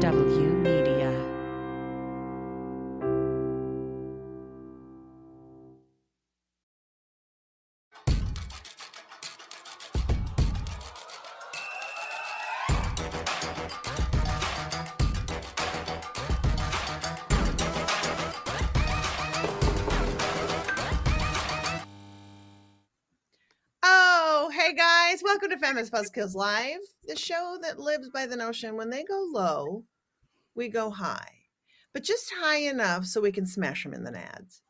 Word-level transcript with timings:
HW 0.00 0.62
Media. 0.62 0.85
Welcome 25.36 25.50
to 25.50 25.58
Feminist 25.66 25.92
Buzzkills 25.92 26.34
Live, 26.34 26.80
the 27.06 27.14
show 27.14 27.58
that 27.60 27.78
lives 27.78 28.08
by 28.08 28.24
the 28.24 28.36
notion 28.36 28.74
when 28.74 28.88
they 28.88 29.04
go 29.04 29.28
low, 29.30 29.84
we 30.54 30.68
go 30.68 30.88
high, 30.88 31.30
but 31.92 32.02
just 32.02 32.32
high 32.40 32.60
enough 32.60 33.04
so 33.04 33.20
we 33.20 33.30
can 33.30 33.44
smash 33.44 33.82
them 33.82 33.92
in 33.92 34.02
the 34.02 34.12
nads. 34.12 34.62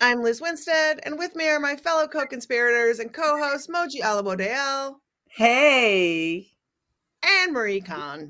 I'm 0.00 0.22
Liz 0.22 0.40
Winstead, 0.40 1.00
and 1.02 1.18
with 1.18 1.34
me 1.34 1.48
are 1.48 1.58
my 1.58 1.74
fellow 1.74 2.06
co 2.06 2.24
conspirators 2.24 3.00
and 3.00 3.12
co 3.12 3.36
hosts 3.36 3.66
Moji 3.66 4.00
Alabodale 4.00 5.00
Hey. 5.28 6.52
and 7.24 7.52
Marie 7.52 7.80
Khan. 7.80 8.28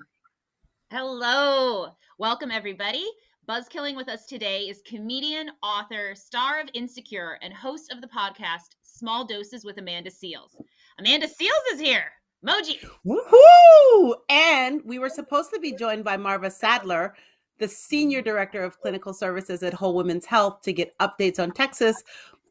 Hello. 0.90 1.88
Welcome, 2.16 2.50
everybody. 2.50 3.04
Buzzkilling 3.46 3.96
with 3.96 4.08
us 4.08 4.24
today 4.24 4.60
is 4.60 4.80
comedian, 4.86 5.50
author, 5.62 6.14
star 6.14 6.58
of 6.58 6.70
Insecure, 6.72 7.38
and 7.42 7.52
host 7.52 7.92
of 7.92 8.00
the 8.00 8.08
podcast 8.08 8.76
Small 8.82 9.26
Doses 9.26 9.62
with 9.62 9.76
Amanda 9.76 10.08
Seales. 10.10 10.56
Amanda 10.98 11.26
Seales 11.26 11.74
is 11.74 11.80
here. 11.80 12.04
Moji. 12.46 12.86
Woohoo! 13.04 14.14
And 14.28 14.80
we 14.84 14.98
were 14.98 15.08
supposed 15.08 15.52
to 15.52 15.60
be 15.60 15.72
joined 15.72 16.04
by 16.04 16.16
Marva 16.16 16.50
Sadler, 16.50 17.14
the 17.58 17.68
Senior 17.68 18.22
Director 18.22 18.62
of 18.62 18.80
Clinical 18.80 19.12
Services 19.12 19.62
at 19.62 19.74
Whole 19.74 19.94
Woman's 19.94 20.26
Health, 20.26 20.62
to 20.62 20.72
get 20.72 20.96
updates 20.98 21.38
on 21.38 21.52
Texas, 21.52 22.02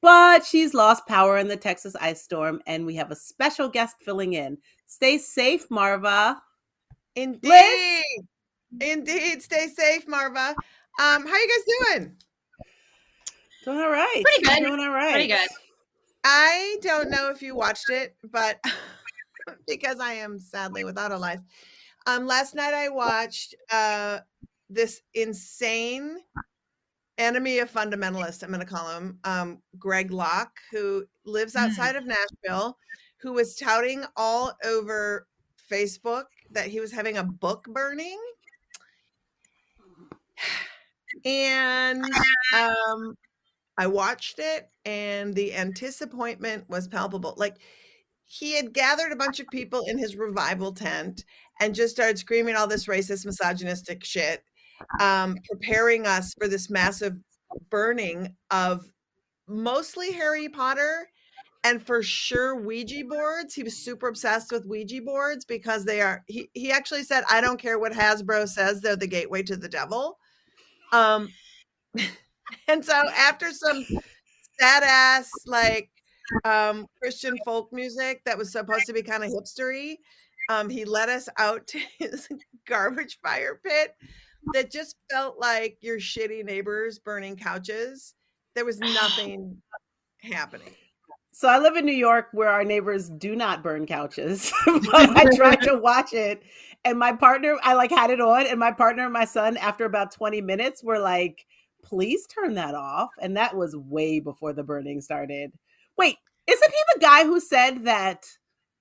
but 0.02 0.46
she's 0.46 0.74
lost 0.74 1.08
power 1.08 1.38
in 1.38 1.48
the 1.48 1.58
Texas 1.58 1.96
ice 2.00 2.22
storm, 2.22 2.62
and 2.68 2.86
we 2.86 2.96
have 2.96 3.12
a 3.12 3.16
special 3.16 3.70
guest 3.70 3.96
filling 4.02 4.34
in. 4.34 4.58
Stay 4.86 5.18
safe, 5.18 5.66
Marva. 5.72 6.42
Indeed. 7.16 8.04
Indeed. 8.80 9.42
Stay 9.42 9.68
safe, 9.68 10.08
Marva. 10.08 10.56
Um, 11.00 11.26
how 11.26 11.36
you 11.36 11.48
guys 11.48 11.98
doing? 11.98 12.16
Doing 13.64 13.80
all 13.80 13.90
right. 13.90 14.24
Pretty 14.24 14.44
good. 14.44 14.68
Doing 14.68 14.80
all 14.80 14.92
right. 14.92 15.14
Pretty 15.14 15.28
good. 15.28 15.48
I 16.28 16.78
don't 16.82 17.12
know 17.12 17.30
if 17.30 17.44
you 17.44 17.56
watched 17.56 17.92
it, 17.92 18.16
but 18.24 18.60
because 19.68 20.00
I 20.00 20.14
am 20.14 20.40
sadly 20.40 20.84
without 20.84 21.12
a 21.12 21.18
life. 21.18 21.40
Um, 22.08 22.26
last 22.26 22.56
night 22.56 22.74
I 22.74 22.90
watched 22.90 23.54
uh 23.72 24.20
this 24.68 25.04
insane 25.14 26.18
enemy 27.20 27.60
of 27.60 27.72
fundamentalists, 27.72 28.44
I'm 28.44 28.52
gonna 28.52 28.66
call 28.66 28.90
him, 28.90 29.20
um, 29.24 29.62
Greg 29.78 30.12
Locke, 30.12 30.58
who 30.72 31.06
lives 31.26 31.56
outside 31.56 31.96
of 31.96 32.06
Nashville, 32.08 32.78
who 33.18 33.34
was 33.34 33.56
touting 33.56 34.04
all 34.18 34.52
over 34.66 35.28
Facebook 35.72 36.26
that 36.52 36.68
he 36.68 36.80
was 36.80 36.92
having 36.92 37.18
a 37.18 37.24
book 37.24 37.66
burning. 37.66 38.20
And 41.24 42.04
um 42.54 43.16
I 43.78 43.88
watched 43.88 44.40
it 44.40 44.70
and 44.86 45.34
the 45.34 45.54
anticipation 45.54 46.64
was 46.68 46.88
palpable. 46.88 47.34
Like 47.38 47.58
he 48.26 48.56
had 48.56 48.74
gathered 48.74 49.12
a 49.12 49.18
bunch 49.18 49.40
of 49.40 49.48
people 49.48 49.84
in 49.88 49.98
his 49.98 50.16
revival 50.16 50.74
tent 50.74 51.24
and 51.60 51.76
just 51.76 51.96
started 51.96 52.18
screaming 52.18 52.56
all 52.56 52.68
this 52.68 52.88
racist, 52.88 53.26
misogynistic 53.26 54.04
shit, 54.04 54.44
um, 55.00 55.38
preparing 55.50 56.06
us 56.06 56.34
for 56.38 56.48
this 56.48 56.70
massive 56.70 57.14
burning 57.70 58.36
of 58.52 58.84
mostly 59.48 60.12
Harry 60.12 60.50
Potter 60.50 61.08
and 61.64 61.86
for 61.86 62.02
sure 62.02 62.56
Ouija 62.56 63.04
boards. 63.06 63.54
He 63.54 63.64
was 63.64 63.78
super 63.78 64.08
obsessed 64.08 64.52
with 64.52 64.66
Ouija 64.66 65.02
boards 65.02 65.46
because 65.46 65.86
they 65.86 66.02
are, 66.02 66.24
he, 66.28 66.50
he 66.54 66.72
actually 66.72 67.04
said, 67.04 67.24
I 67.30 67.42
don't 67.42 67.60
care 67.60 67.80
what 67.80 67.94
Hasbro 67.94 68.48
says, 68.48 68.82
they're 68.82 68.96
the 68.96 69.08
gateway 69.08 69.44
to 69.44 69.56
the 69.56 69.70
devil. 69.70 70.18
Um, 70.92 71.30
and 72.68 72.84
so 72.84 72.94
after 72.94 73.52
some 73.52 73.86
sad 74.60 74.84
ass 74.84 75.30
like 75.46 75.90
um 76.44 76.88
Christian 77.02 77.38
folk 77.46 77.70
music 77.72 78.22
that 78.26 78.38
was 78.38 78.52
supposed 78.52 78.86
to 78.88 78.94
be 78.94 79.04
kind 79.04 79.24
of 79.24 79.32
hipstery, 79.32 79.98
um, 80.50 80.70
he 80.70 80.86
led 80.86 81.10
us 81.10 81.30
out 81.38 81.68
to 81.68 81.80
his 82.00 82.28
garbage 82.68 83.20
fire 83.24 83.60
pit 83.64 83.96
that 84.54 84.72
just 84.72 84.96
felt 85.12 85.40
like 85.40 85.78
your 85.82 85.98
shitty 85.98 86.44
neighbors 86.44 87.00
burning 87.00 87.36
couches. 87.36 88.14
There 88.54 88.66
was 88.66 88.80
nothing 88.80 89.62
happening. 90.22 90.74
So 91.32 91.50
I 91.50 91.60
live 91.60 91.76
in 91.76 91.86
New 91.86 91.92
York 91.92 92.30
where 92.32 92.48
our 92.48 92.64
neighbors 92.64 93.10
do 93.10 93.36
not 93.36 93.62
burn 93.62 93.86
couches. 93.86 94.54
but 94.66 95.18
I 95.18 95.26
tried 95.36 95.62
to 95.64 95.78
watch 95.78 96.14
it 96.14 96.42
and 96.86 97.00
my 97.00 97.12
partner, 97.12 97.58
I 97.64 97.74
like 97.74 97.90
had 97.90 98.12
it 98.12 98.22
on 98.22 98.46
and 98.46 98.60
my 98.60 98.72
partner 98.72 99.04
and 99.04 99.12
my 99.12 99.26
son 99.26 99.58
after 99.58 99.86
about 99.86 100.12
20 100.12 100.40
minutes 100.42 100.84
were 100.84 101.00
like, 101.00 101.46
please 101.86 102.26
turn 102.28 102.56
that 102.56 102.76
off. 102.76 103.12
And 103.22 103.38
that 103.38 103.56
was 103.56 103.76
way 103.76 104.20
before 104.20 104.52
the 104.54 104.64
burning 104.64 105.00
started. 105.02 105.54
Wait, 105.98 106.18
isn't 106.48 106.72
he 106.72 106.80
the 106.94 107.00
guy 107.00 107.24
who 107.24 107.40
said 107.40 107.86
that 107.86 108.26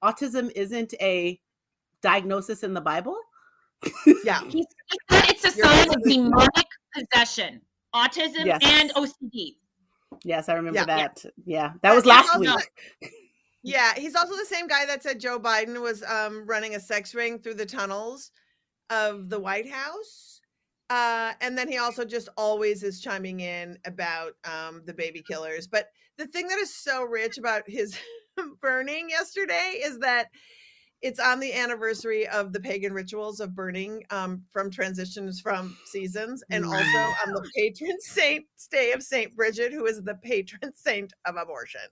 autism 0.03 0.51
isn't 0.57 0.95
a 1.01 1.41
diagnosis 2.03 2.63
in 2.63 2.75
the 2.75 2.81
Bible? 2.81 3.17
Yeah. 4.25 4.43
He 4.49 4.67
said 5.11 5.25
it's 5.29 5.45
a 5.45 5.51
sign 5.51 5.89
of 5.91 6.03
demonic 6.03 6.67
possession, 6.95 7.61
autism, 7.95 8.47
Yes. 8.47 8.61
and 8.63 8.91
OCD. 8.95 9.57
Yes, 10.25 10.49
I 10.49 10.55
remember 10.55 10.81
Yeah. 10.81 10.87
that. 10.87 11.25
Yeah, 11.45 11.73
that 11.83 11.95
was 11.95 12.07
last 12.07 12.31
also 12.35 12.57
week. 12.57 13.11
Yeah, 13.67 13.95
he's 13.97 14.15
also 14.15 14.37
the 14.37 14.45
same 14.45 14.67
guy 14.67 14.85
that 14.85 15.03
said 15.03 15.19
Joe 15.19 15.41
Biden 15.41 15.81
was 15.81 16.03
um, 16.03 16.45
running 16.47 16.75
a 16.75 16.81
sex 16.81 17.15
ring 17.15 17.39
through 17.39 17.55
the 17.55 17.65
tunnels 17.65 18.31
of 18.91 19.31
the 19.31 19.41
White 19.41 19.71
House. 19.71 20.34
Uh, 20.91 21.33
and 21.41 21.57
then 21.57 21.69
he 21.69 21.79
also 21.79 22.05
just 22.05 22.29
always 22.37 22.83
is 22.83 23.01
chiming 23.01 23.41
in 23.41 23.79
about 23.87 24.33
um, 24.45 24.83
the 24.85 24.95
baby 24.95 25.23
killers. 25.27 25.67
But 25.67 25.89
the 26.19 26.27
thing 26.27 26.49
that 26.49 26.59
is 26.59 26.75
so 26.75 27.03
rich 27.05 27.39
about 27.39 27.63
his 27.67 27.99
burning 28.61 29.09
yesterday 29.11 29.81
is 29.83 29.99
that 30.01 30.29
it's 31.01 31.21
on 31.21 31.39
the 31.39 31.53
anniversary 31.53 32.27
of 32.29 32.53
the 32.53 32.61
pagan 32.61 32.93
rituals 32.93 33.41
of 33.41 33.55
burning 33.55 34.03
um, 34.11 34.43
from 34.53 34.71
transitions 34.71 35.39
from 35.39 35.77
seasons, 35.87 36.43
and 36.51 36.65
also 36.65 36.99
on 37.27 37.33
the 37.35 37.47
patron 37.55 37.97
saint 38.01 38.47
day 38.71 38.93
of 38.93 39.03
Saint 39.03 39.37
Bridget, 39.37 39.71
who 39.73 39.85
is 39.85 40.03
the 40.03 40.15
patron 40.15 40.73
saint 40.75 41.13
of 41.27 41.37
abortion. 41.37 41.83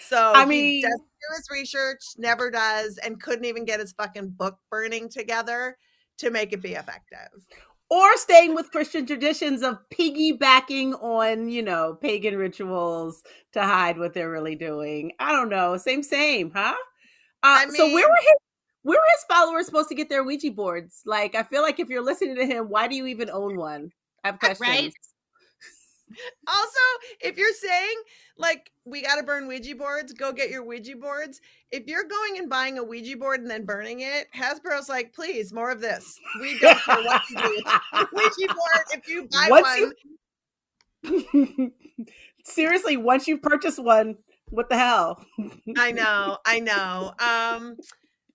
So 0.00 0.32
I 0.34 0.42
he 0.42 0.48
mean- 0.48 0.82
doesn't 0.82 0.98
do 0.98 1.36
his 1.36 1.48
research, 1.52 2.00
never 2.16 2.50
does, 2.50 2.98
and 2.98 3.22
couldn't 3.22 3.44
even 3.44 3.64
get 3.64 3.78
his 3.78 3.92
fucking 3.92 4.30
book 4.30 4.58
burning 4.70 5.08
together 5.08 5.76
to 6.18 6.30
make 6.30 6.52
it 6.52 6.60
be 6.60 6.72
effective. 6.72 7.46
Or 7.90 8.16
staying 8.16 8.54
with 8.54 8.70
Christian 8.70 9.06
traditions 9.06 9.62
of 9.62 9.78
piggybacking 9.90 11.02
on, 11.02 11.48
you 11.48 11.62
know, 11.62 11.94
pagan 11.94 12.36
rituals 12.36 13.22
to 13.52 13.62
hide 13.62 13.98
what 13.98 14.12
they're 14.12 14.30
really 14.30 14.56
doing. 14.56 15.12
I 15.18 15.32
don't 15.32 15.48
know. 15.48 15.76
Same, 15.76 16.02
same, 16.02 16.50
huh? 16.50 16.74
Uh, 17.42 17.66
I 17.66 17.68
so 17.68 17.86
where 17.92 18.08
were 18.08 18.16
his 18.20 18.34
where 18.82 18.98
were 18.98 19.10
his 19.10 19.24
followers 19.28 19.66
supposed 19.66 19.88
to 19.88 19.94
get 19.94 20.08
their 20.08 20.24
Ouija 20.24 20.50
boards? 20.50 21.02
Like, 21.06 21.34
I 21.34 21.42
feel 21.42 21.62
like 21.62 21.80
if 21.80 21.88
you're 21.88 22.04
listening 22.04 22.36
to 22.36 22.46
him, 22.46 22.68
why 22.68 22.88
do 22.88 22.94
you 22.94 23.06
even 23.06 23.30
own 23.30 23.56
one? 23.56 23.90
I 24.24 24.28
have 24.28 24.38
questions. 24.38 24.60
Right? 24.68 24.92
Also, 26.46 26.80
if 27.20 27.36
you're 27.36 27.52
saying 27.52 27.94
like 28.36 28.70
we 28.84 29.02
got 29.02 29.16
to 29.16 29.22
burn 29.22 29.46
Ouija 29.46 29.74
boards, 29.74 30.12
go 30.12 30.32
get 30.32 30.50
your 30.50 30.64
Ouija 30.64 30.96
boards. 30.96 31.40
If 31.70 31.86
you're 31.86 32.04
going 32.04 32.38
and 32.38 32.48
buying 32.48 32.78
a 32.78 32.82
Ouija 32.84 33.16
board 33.16 33.40
and 33.40 33.50
then 33.50 33.64
burning 33.64 34.00
it, 34.00 34.26
Hasbro's 34.34 34.88
like, 34.88 35.12
please, 35.12 35.52
more 35.52 35.70
of 35.70 35.80
this. 35.80 36.18
We 36.40 36.58
don't 36.58 36.78
care 36.80 37.02
what 37.02 37.22
you 37.30 37.36
do 37.36 37.62
Ouija 38.12 38.54
board. 38.54 38.84
If 38.94 39.08
you 39.08 39.28
buy 39.30 39.46
Once 39.50 39.66
one, 39.66 39.92
you- 41.02 41.72
Seriously, 42.44 42.96
once 42.96 43.28
you've 43.28 43.42
purchased 43.42 43.78
one, 43.78 44.16
what 44.50 44.68
the 44.70 44.78
hell? 44.78 45.22
I 45.76 45.92
know, 45.92 46.38
I 46.46 46.60
know. 46.60 47.12
Um, 47.18 47.76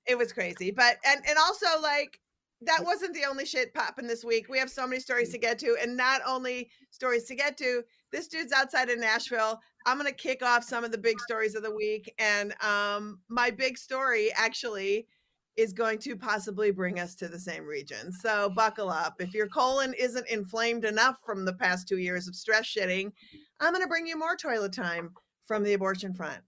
it 0.05 0.17
was 0.17 0.31
crazy, 0.33 0.69
but 0.71 0.97
and 1.05 1.21
and 1.27 1.37
also 1.39 1.65
like 1.81 2.19
that 2.65 2.83
wasn't 2.83 3.13
the 3.13 3.25
only 3.25 3.45
shit 3.45 3.73
popping 3.73 4.07
this 4.07 4.23
week. 4.23 4.47
We 4.49 4.59
have 4.59 4.69
so 4.69 4.87
many 4.87 4.99
stories 4.99 5.29
to 5.31 5.37
get 5.37 5.59
to, 5.59 5.77
and 5.81 5.95
not 5.97 6.21
only 6.25 6.69
stories 6.91 7.25
to 7.25 7.35
get 7.35 7.57
to. 7.57 7.83
This 8.11 8.27
dude's 8.27 8.53
outside 8.53 8.89
of 8.89 8.99
Nashville. 8.99 9.59
I'm 9.85 9.97
gonna 9.97 10.11
kick 10.11 10.43
off 10.43 10.63
some 10.63 10.83
of 10.83 10.91
the 10.91 10.97
big 10.97 11.19
stories 11.19 11.55
of 11.55 11.63
the 11.63 11.73
week, 11.73 12.13
and 12.19 12.53
um, 12.63 13.19
my 13.29 13.51
big 13.51 13.77
story 13.77 14.31
actually 14.35 15.07
is 15.55 15.73
going 15.73 15.99
to 15.99 16.15
possibly 16.15 16.71
bring 16.71 16.99
us 16.99 17.15
to 17.15 17.27
the 17.27 17.39
same 17.39 17.65
region. 17.65 18.11
So 18.11 18.49
buckle 18.49 18.89
up. 18.89 19.15
If 19.19 19.33
your 19.33 19.47
colon 19.47 19.93
isn't 19.93 20.27
inflamed 20.27 20.83
enough 20.83 21.17
from 21.23 21.45
the 21.45 21.53
past 21.53 21.87
two 21.87 21.99
years 21.99 22.27
of 22.27 22.35
stress 22.35 22.65
shitting, 22.65 23.11
I'm 23.59 23.71
going 23.71 23.83
to 23.83 23.87
bring 23.87 24.07
you 24.07 24.17
more 24.17 24.35
toilet 24.35 24.73
time 24.73 25.11
from 25.45 25.63
the 25.63 25.73
abortion 25.73 26.13
front. 26.13 26.39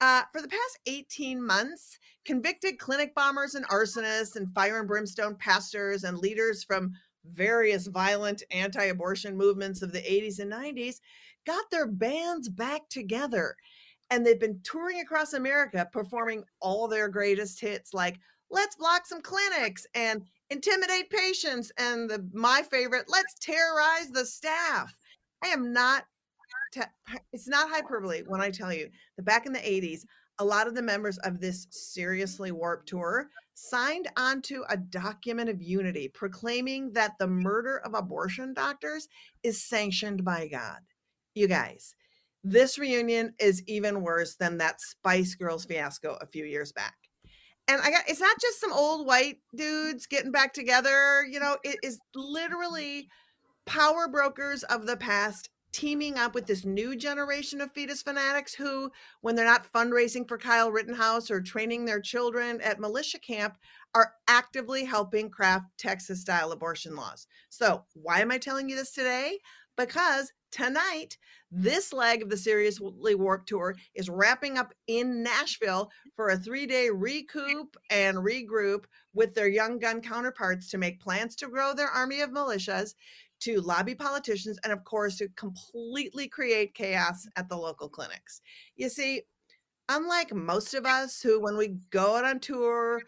Uh, 0.00 0.22
for 0.32 0.40
the 0.40 0.48
past 0.48 0.78
18 0.86 1.44
months, 1.44 1.98
convicted 2.24 2.78
clinic 2.78 3.14
bombers 3.14 3.54
and 3.54 3.66
arsonists 3.68 4.36
and 4.36 4.52
fire 4.54 4.78
and 4.78 4.88
brimstone 4.88 5.34
pastors 5.34 6.04
and 6.04 6.18
leaders 6.18 6.62
from 6.62 6.92
various 7.32 7.88
violent 7.88 8.42
anti 8.50 8.84
abortion 8.84 9.36
movements 9.36 9.82
of 9.82 9.92
the 9.92 10.00
80s 10.00 10.38
and 10.38 10.52
90s 10.52 10.96
got 11.46 11.64
their 11.70 11.86
bands 11.86 12.48
back 12.48 12.88
together. 12.88 13.56
And 14.10 14.24
they've 14.24 14.40
been 14.40 14.60
touring 14.62 15.00
across 15.00 15.32
America 15.32 15.88
performing 15.92 16.44
all 16.60 16.88
their 16.88 17.08
greatest 17.08 17.60
hits 17.60 17.92
like 17.92 18.18
Let's 18.50 18.76
Block 18.76 19.04
Some 19.04 19.20
Clinics 19.20 19.86
and 19.94 20.22
Intimidate 20.50 21.10
Patients 21.10 21.70
and 21.76 22.08
the 22.08 22.26
my 22.32 22.62
favorite, 22.70 23.06
Let's 23.08 23.34
Terrorize 23.40 24.10
the 24.10 24.24
Staff. 24.24 24.94
I 25.44 25.48
am 25.48 25.72
not 25.72 26.04
it's 27.32 27.48
not 27.48 27.70
hyperbole 27.70 28.22
when 28.26 28.40
I 28.40 28.50
tell 28.50 28.72
you 28.72 28.88
that 29.16 29.24
back 29.24 29.46
in 29.46 29.52
the 29.52 29.58
80s, 29.58 30.02
a 30.38 30.44
lot 30.44 30.66
of 30.66 30.74
the 30.74 30.82
members 30.82 31.18
of 31.18 31.40
this 31.40 31.66
seriously 31.70 32.52
warped 32.52 32.88
tour 32.88 33.28
signed 33.54 34.08
onto 34.16 34.62
a 34.68 34.76
document 34.76 35.50
of 35.50 35.60
unity 35.60 36.08
proclaiming 36.08 36.92
that 36.92 37.12
the 37.18 37.26
murder 37.26 37.78
of 37.78 37.94
abortion 37.94 38.54
doctors 38.54 39.08
is 39.42 39.64
sanctioned 39.64 40.24
by 40.24 40.46
God. 40.46 40.78
You 41.34 41.48
guys, 41.48 41.94
this 42.44 42.78
reunion 42.78 43.34
is 43.40 43.62
even 43.66 44.02
worse 44.02 44.36
than 44.36 44.58
that 44.58 44.80
Spice 44.80 45.34
Girls 45.34 45.64
fiasco 45.64 46.16
a 46.20 46.26
few 46.26 46.44
years 46.44 46.72
back. 46.72 46.94
And 47.66 47.80
I 47.82 47.90
got 47.90 48.08
it's 48.08 48.20
not 48.20 48.40
just 48.40 48.60
some 48.60 48.72
old 48.72 49.06
white 49.06 49.38
dudes 49.54 50.06
getting 50.06 50.32
back 50.32 50.54
together, 50.54 51.24
you 51.28 51.40
know, 51.40 51.58
it 51.64 51.78
is 51.82 51.98
literally 52.14 53.08
power 53.66 54.08
brokers 54.08 54.62
of 54.62 54.86
the 54.86 54.96
past 54.96 55.50
teaming 55.72 56.16
up 56.16 56.34
with 56.34 56.46
this 56.46 56.64
new 56.64 56.96
generation 56.96 57.60
of 57.60 57.72
fetus 57.72 58.02
fanatics 58.02 58.54
who, 58.54 58.90
when 59.20 59.34
they're 59.34 59.44
not 59.44 59.70
fundraising 59.72 60.26
for 60.26 60.38
Kyle 60.38 60.70
Rittenhouse 60.70 61.30
or 61.30 61.40
training 61.40 61.84
their 61.84 62.00
children 62.00 62.60
at 62.60 62.80
militia 62.80 63.18
camp, 63.18 63.56
are 63.94 64.12
actively 64.26 64.84
helping 64.84 65.30
craft 65.30 65.66
Texas 65.78 66.20
style 66.20 66.52
abortion 66.52 66.94
laws. 66.94 67.26
So, 67.48 67.84
why 67.94 68.20
am 68.20 68.30
I 68.30 68.38
telling 68.38 68.68
you 68.68 68.76
this 68.76 68.92
today? 68.92 69.38
Because 69.76 70.32
tonight, 70.50 71.18
this 71.50 71.92
leg 71.92 72.22
of 72.22 72.28
the 72.28 72.36
Seriously 72.36 73.14
Warped 73.14 73.48
Tour 73.48 73.76
is 73.94 74.10
wrapping 74.10 74.58
up 74.58 74.74
in 74.86 75.22
Nashville 75.22 75.90
for 76.16 76.30
a 76.30 76.36
three 76.36 76.66
day 76.66 76.90
recoup 76.90 77.76
and 77.90 78.18
regroup 78.18 78.84
with 79.14 79.34
their 79.34 79.48
young 79.48 79.78
gun 79.78 80.00
counterparts 80.00 80.68
to 80.70 80.78
make 80.78 81.00
plans 81.00 81.36
to 81.36 81.48
grow 81.48 81.74
their 81.74 81.88
army 81.88 82.20
of 82.20 82.30
militias 82.30 82.94
to 83.40 83.60
lobby 83.60 83.94
politicians, 83.94 84.58
and 84.64 84.72
of 84.72 84.84
course, 84.84 85.16
to 85.18 85.28
completely 85.36 86.28
create 86.28 86.74
chaos 86.74 87.26
at 87.36 87.48
the 87.48 87.56
local 87.56 87.88
clinics. 87.88 88.40
You 88.76 88.88
see, 88.88 89.22
unlike 89.88 90.34
most 90.34 90.74
of 90.74 90.84
us 90.84 91.20
who, 91.20 91.40
when 91.40 91.56
we 91.56 91.76
go 91.90 92.16
out 92.16 92.24
on 92.24 92.40
tour, 92.40 93.02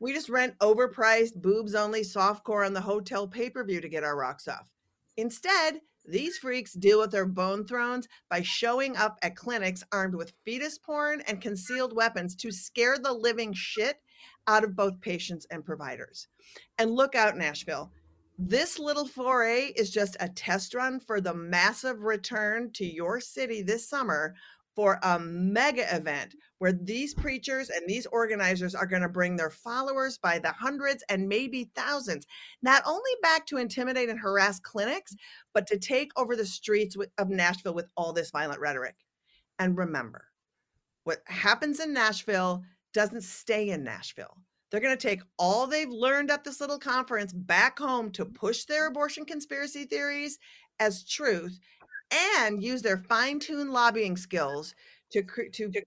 we 0.00 0.12
just 0.12 0.28
rent 0.28 0.58
overpriced, 0.60 1.34
boobs 1.36 1.74
only 1.74 2.02
softcore 2.02 2.64
on 2.64 2.72
the 2.72 2.80
hotel 2.80 3.28
pay 3.28 3.50
per 3.50 3.64
view 3.64 3.80
to 3.80 3.88
get 3.88 4.04
our 4.04 4.16
rocks 4.16 4.48
off. 4.48 4.70
Instead, 5.16 5.80
these 6.06 6.38
freaks 6.38 6.72
deal 6.72 6.98
with 6.98 7.10
their 7.10 7.26
bone 7.26 7.66
thrones 7.66 8.08
by 8.30 8.40
showing 8.42 8.96
up 8.96 9.18
at 9.22 9.36
clinics 9.36 9.84
armed 9.92 10.14
with 10.14 10.32
fetus 10.44 10.78
porn 10.78 11.20
and 11.26 11.42
concealed 11.42 11.94
weapons 11.94 12.34
to 12.36 12.50
scare 12.50 12.96
the 12.98 13.12
living 13.12 13.52
shit 13.52 14.00
out 14.46 14.64
of 14.64 14.74
both 14.74 15.00
patients 15.00 15.46
and 15.50 15.64
providers. 15.64 16.26
And 16.78 16.90
look 16.90 17.14
out, 17.14 17.36
Nashville. 17.36 17.92
This 18.42 18.78
little 18.78 19.06
foray 19.06 19.66
is 19.76 19.90
just 19.90 20.16
a 20.18 20.26
test 20.30 20.72
run 20.72 20.98
for 20.98 21.20
the 21.20 21.34
massive 21.34 22.00
return 22.00 22.72
to 22.72 22.86
your 22.86 23.20
city 23.20 23.60
this 23.60 23.86
summer 23.86 24.34
for 24.74 24.98
a 25.02 25.18
mega 25.18 25.94
event 25.94 26.34
where 26.56 26.72
these 26.72 27.12
preachers 27.12 27.68
and 27.68 27.82
these 27.86 28.06
organizers 28.06 28.74
are 28.74 28.86
going 28.86 29.02
to 29.02 29.10
bring 29.10 29.36
their 29.36 29.50
followers 29.50 30.16
by 30.16 30.38
the 30.38 30.52
hundreds 30.52 31.04
and 31.10 31.28
maybe 31.28 31.70
thousands, 31.74 32.26
not 32.62 32.82
only 32.86 33.10
back 33.20 33.44
to 33.44 33.58
intimidate 33.58 34.08
and 34.08 34.18
harass 34.18 34.58
clinics, 34.58 35.14
but 35.52 35.66
to 35.66 35.78
take 35.78 36.10
over 36.16 36.34
the 36.34 36.46
streets 36.46 36.96
of 37.18 37.28
Nashville 37.28 37.74
with 37.74 37.90
all 37.94 38.14
this 38.14 38.30
violent 38.30 38.58
rhetoric. 38.58 38.96
And 39.58 39.76
remember, 39.76 40.24
what 41.04 41.18
happens 41.26 41.78
in 41.78 41.92
Nashville 41.92 42.62
doesn't 42.94 43.22
stay 43.22 43.68
in 43.68 43.84
Nashville. 43.84 44.38
They're 44.70 44.80
going 44.80 44.96
to 44.96 45.08
take 45.08 45.22
all 45.38 45.66
they've 45.66 45.90
learned 45.90 46.30
at 46.30 46.44
this 46.44 46.60
little 46.60 46.78
conference 46.78 47.32
back 47.32 47.78
home 47.78 48.10
to 48.12 48.24
push 48.24 48.64
their 48.64 48.88
abortion 48.88 49.24
conspiracy 49.24 49.84
theories 49.84 50.38
as 50.78 51.04
truth 51.04 51.58
and 52.12 52.62
use 52.62 52.82
their 52.82 52.98
fine-tuned 52.98 53.72
lobbying 53.72 54.16
skills 54.16 54.74
to, 55.12 55.22
cre- 55.22 55.50
to, 55.52 55.70
to 55.70 55.82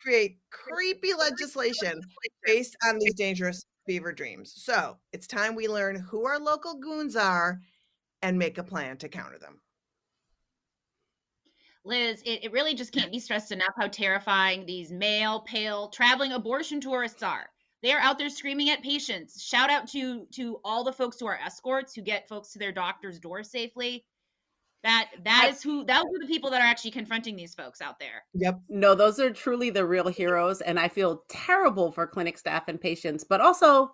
create 0.00 0.38
creepy 0.50 1.14
legislation 1.14 2.00
based 2.44 2.76
on 2.86 2.98
these 2.98 3.14
dangerous 3.14 3.64
fever 3.86 4.12
dreams. 4.12 4.52
So 4.56 4.98
it's 5.12 5.26
time 5.26 5.54
we 5.54 5.66
learn 5.66 5.96
who 5.96 6.26
our 6.26 6.38
local 6.38 6.74
goons 6.74 7.16
are 7.16 7.58
and 8.20 8.38
make 8.38 8.58
a 8.58 8.64
plan 8.64 8.98
to 8.98 9.08
counter 9.08 9.38
them. 9.38 9.60
Liz, 11.84 12.20
it, 12.26 12.44
it 12.44 12.52
really 12.52 12.74
just 12.74 12.92
can't 12.92 13.10
be 13.10 13.18
stressed 13.18 13.50
enough 13.50 13.72
how 13.80 13.88
terrifying 13.88 14.66
these 14.66 14.92
male, 14.92 15.40
pale, 15.40 15.88
traveling 15.88 16.32
abortion 16.32 16.82
tourists 16.82 17.22
are. 17.22 17.48
They 17.82 17.92
are 17.92 18.00
out 18.00 18.18
there 18.18 18.28
screaming 18.28 18.70
at 18.70 18.82
patients. 18.82 19.42
Shout 19.42 19.70
out 19.70 19.88
to 19.88 20.26
to 20.32 20.60
all 20.64 20.84
the 20.84 20.92
folks 20.92 21.20
who 21.20 21.26
are 21.26 21.38
escorts 21.38 21.94
who 21.94 22.02
get 22.02 22.28
folks 22.28 22.52
to 22.52 22.58
their 22.58 22.72
doctor's 22.72 23.18
door 23.18 23.42
safely. 23.44 24.04
That 24.82 25.08
that 25.24 25.44
I, 25.44 25.48
is 25.48 25.62
who 25.62 25.84
those 25.84 25.96
are 25.96 26.20
the 26.20 26.26
people 26.26 26.50
that 26.50 26.60
are 26.60 26.66
actually 26.66 26.92
confronting 26.92 27.36
these 27.36 27.54
folks 27.54 27.80
out 27.80 27.98
there. 27.98 28.24
Yep. 28.34 28.60
No, 28.68 28.94
those 28.94 29.20
are 29.20 29.30
truly 29.30 29.70
the 29.70 29.86
real 29.86 30.08
heroes 30.08 30.60
and 30.60 30.78
I 30.78 30.88
feel 30.88 31.24
terrible 31.28 31.92
for 31.92 32.06
clinic 32.06 32.38
staff 32.38 32.68
and 32.68 32.80
patients, 32.80 33.24
but 33.24 33.40
also 33.40 33.90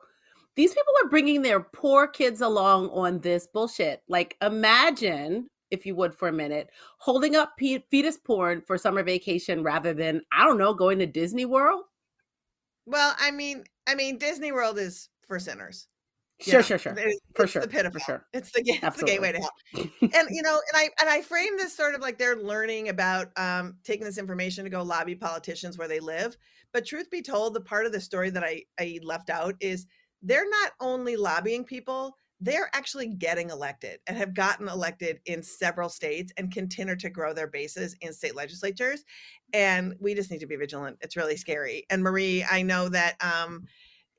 these 0.57 0.73
people 0.73 0.93
are 1.03 1.09
bringing 1.09 1.43
their 1.43 1.61
poor 1.61 2.07
kids 2.07 2.41
along 2.41 2.89
on 2.91 3.21
this 3.21 3.47
bullshit. 3.47 4.03
Like 4.09 4.37
imagine 4.41 5.49
if 5.71 5.85
you 5.85 5.95
would 5.97 6.15
for 6.15 6.29
a 6.29 6.33
minute 6.33 6.71
holding 6.99 7.35
up 7.35 7.55
fetus 7.59 8.19
porn 8.19 8.63
for 8.67 8.79
summer 8.79 9.03
vacation 9.03 9.63
rather 9.63 9.93
than 9.93 10.23
I 10.33 10.45
don't 10.45 10.59
know 10.59 10.73
going 10.73 10.99
to 11.01 11.07
Disney 11.07 11.45
World. 11.45 11.83
Well, 12.87 13.15
I 13.19 13.31
mean, 13.31 13.65
I 13.87 13.95
mean, 13.95 14.19
Disney 14.19 14.53
World 14.53 14.79
is 14.79 15.09
for 15.27 15.39
sinners. 15.39 15.89
Sure, 16.41 16.63
sure, 16.63 16.79
sure. 16.79 16.95
It's, 16.97 17.21
for 17.35 17.47
sure. 17.47 17.63
The 17.63 17.69
pit 17.69 17.87
of 17.87 17.93
for 17.93 18.01
sure. 18.01 18.27
It's 18.33 18.51
the, 18.51 18.63
it's 18.67 18.99
the 18.99 19.07
gateway 19.07 19.33
to 19.33 19.39
hell. 19.39 19.53
and 20.01 20.29
you 20.31 20.43
know, 20.43 20.61
and 20.73 20.77
I 20.77 20.91
and 21.01 21.09
I 21.09 21.23
frame 21.23 21.57
this 21.57 21.77
sort 21.77 21.95
of 21.95 22.01
like 22.01 22.19
they're 22.19 22.37
learning 22.37 22.89
about 22.89 23.29
um, 23.39 23.77
taking 23.85 24.05
this 24.05 24.19
information 24.19 24.65
to 24.65 24.71
go 24.71 24.83
lobby 24.83 25.15
politicians 25.15 25.79
where 25.79 25.89
they 25.89 26.01
live. 26.01 26.37
But 26.73 26.87
truth 26.87 27.09
be 27.09 27.23
told, 27.23 27.55
the 27.55 27.61
part 27.61 27.87
of 27.87 27.93
the 27.93 28.01
story 28.01 28.31
that 28.31 28.43
I, 28.43 28.65
I 28.79 28.99
left 29.05 29.31
out 29.31 29.55
is 29.61 29.87
they're 30.23 30.49
not 30.49 30.73
only 30.81 31.17
lobbying 31.17 31.65
people, 31.65 32.17
they're 32.41 32.71
actually 32.75 33.09
getting 33.09 33.51
elected 33.51 34.01
and 34.06 34.17
have 34.17 34.35
gotten 34.35 34.69
elected 34.69 35.20
in 35.27 35.43
several 35.43 35.89
states 35.89 36.32
and 36.37 36.53
continue 36.53 36.97
to 36.97 37.08
grow 37.08 37.32
their 37.32 37.47
bases 37.47 37.97
in 38.01 38.13
state 38.13 38.35
legislatures. 38.35 39.05
And 39.53 39.94
we 40.01 40.15
just 40.15 40.31
need 40.31 40.41
to 40.41 40.47
be 40.47 40.56
vigilant. 40.56 40.99
It's 41.01 41.17
really 41.17 41.37
scary. 41.37 41.87
And 41.91 42.03
Marie, 42.03 42.44
I 42.51 42.63
know 42.63 42.89
that 42.89 43.17
um, 43.23 43.65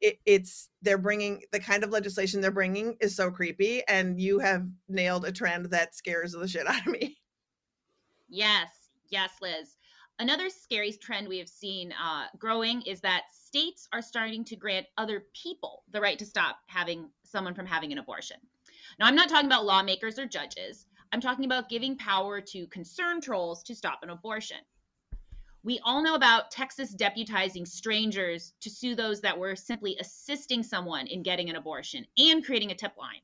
it, 0.01 0.19
it's 0.25 0.69
they're 0.81 0.97
bringing 0.97 1.41
the 1.51 1.59
kind 1.59 1.83
of 1.83 1.89
legislation 1.89 2.41
they're 2.41 2.51
bringing 2.51 2.95
is 2.99 3.15
so 3.15 3.31
creepy, 3.31 3.81
and 3.87 4.19
you 4.19 4.39
have 4.39 4.65
nailed 4.87 5.25
a 5.25 5.31
trend 5.31 5.67
that 5.67 5.95
scares 5.95 6.33
the 6.33 6.47
shit 6.47 6.67
out 6.67 6.85
of 6.85 6.93
me. 6.93 7.17
Yes, 8.27 8.69
yes, 9.09 9.31
Liz. 9.41 9.75
Another 10.17 10.49
scary 10.49 10.93
trend 10.93 11.27
we 11.27 11.39
have 11.39 11.49
seen 11.49 11.91
uh, 11.91 12.25
growing 12.37 12.81
is 12.83 13.01
that 13.01 13.23
states 13.33 13.87
are 13.91 14.01
starting 14.01 14.45
to 14.45 14.55
grant 14.55 14.85
other 14.97 15.25
people 15.33 15.83
the 15.91 15.99
right 15.99 16.17
to 16.19 16.25
stop 16.25 16.59
having 16.67 17.09
someone 17.35 17.53
from 17.53 17.65
having 17.65 17.91
an 17.91 17.97
abortion. 17.97 18.37
Now, 18.97 19.07
I'm 19.07 19.15
not 19.15 19.27
talking 19.27 19.47
about 19.47 19.65
lawmakers 19.65 20.17
or 20.17 20.25
judges. 20.25 20.85
I'm 21.11 21.19
talking 21.19 21.43
about 21.43 21.67
giving 21.67 21.97
power 21.97 22.39
to 22.39 22.65
concern 22.67 23.19
trolls 23.19 23.61
to 23.63 23.75
stop 23.75 23.99
an 24.03 24.09
abortion. 24.09 24.59
We 25.61 25.81
all 25.83 26.01
know 26.01 26.15
about 26.15 26.49
Texas 26.49 26.95
deputizing 26.95 27.67
strangers 27.67 28.53
to 28.61 28.69
sue 28.69 28.95
those 28.95 29.19
that 29.19 29.37
were 29.37 29.57
simply 29.57 29.97
assisting 29.99 30.63
someone 30.63 31.07
in 31.07 31.23
getting 31.23 31.49
an 31.49 31.57
abortion 31.57 32.05
and 32.17 32.45
creating 32.45 32.71
a 32.71 32.75
tip 32.75 32.93
line. 32.97 33.19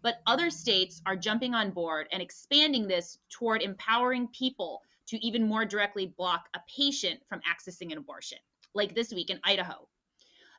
But 0.00 0.22
other 0.26 0.48
states 0.48 1.02
are 1.04 1.16
jumping 1.16 1.52
on 1.52 1.72
board 1.72 2.08
and 2.12 2.22
expanding 2.22 2.88
this 2.88 3.18
toward 3.28 3.60
empowering 3.60 4.28
people 4.28 4.80
to 5.08 5.18
even 5.18 5.46
more 5.46 5.66
directly 5.66 6.06
block 6.06 6.48
a 6.54 6.60
patient 6.74 7.20
from 7.28 7.40
accessing 7.40 7.92
an 7.92 7.98
abortion, 7.98 8.38
like 8.72 8.94
this 8.94 9.12
week 9.12 9.28
in 9.28 9.38
Idaho. 9.44 9.86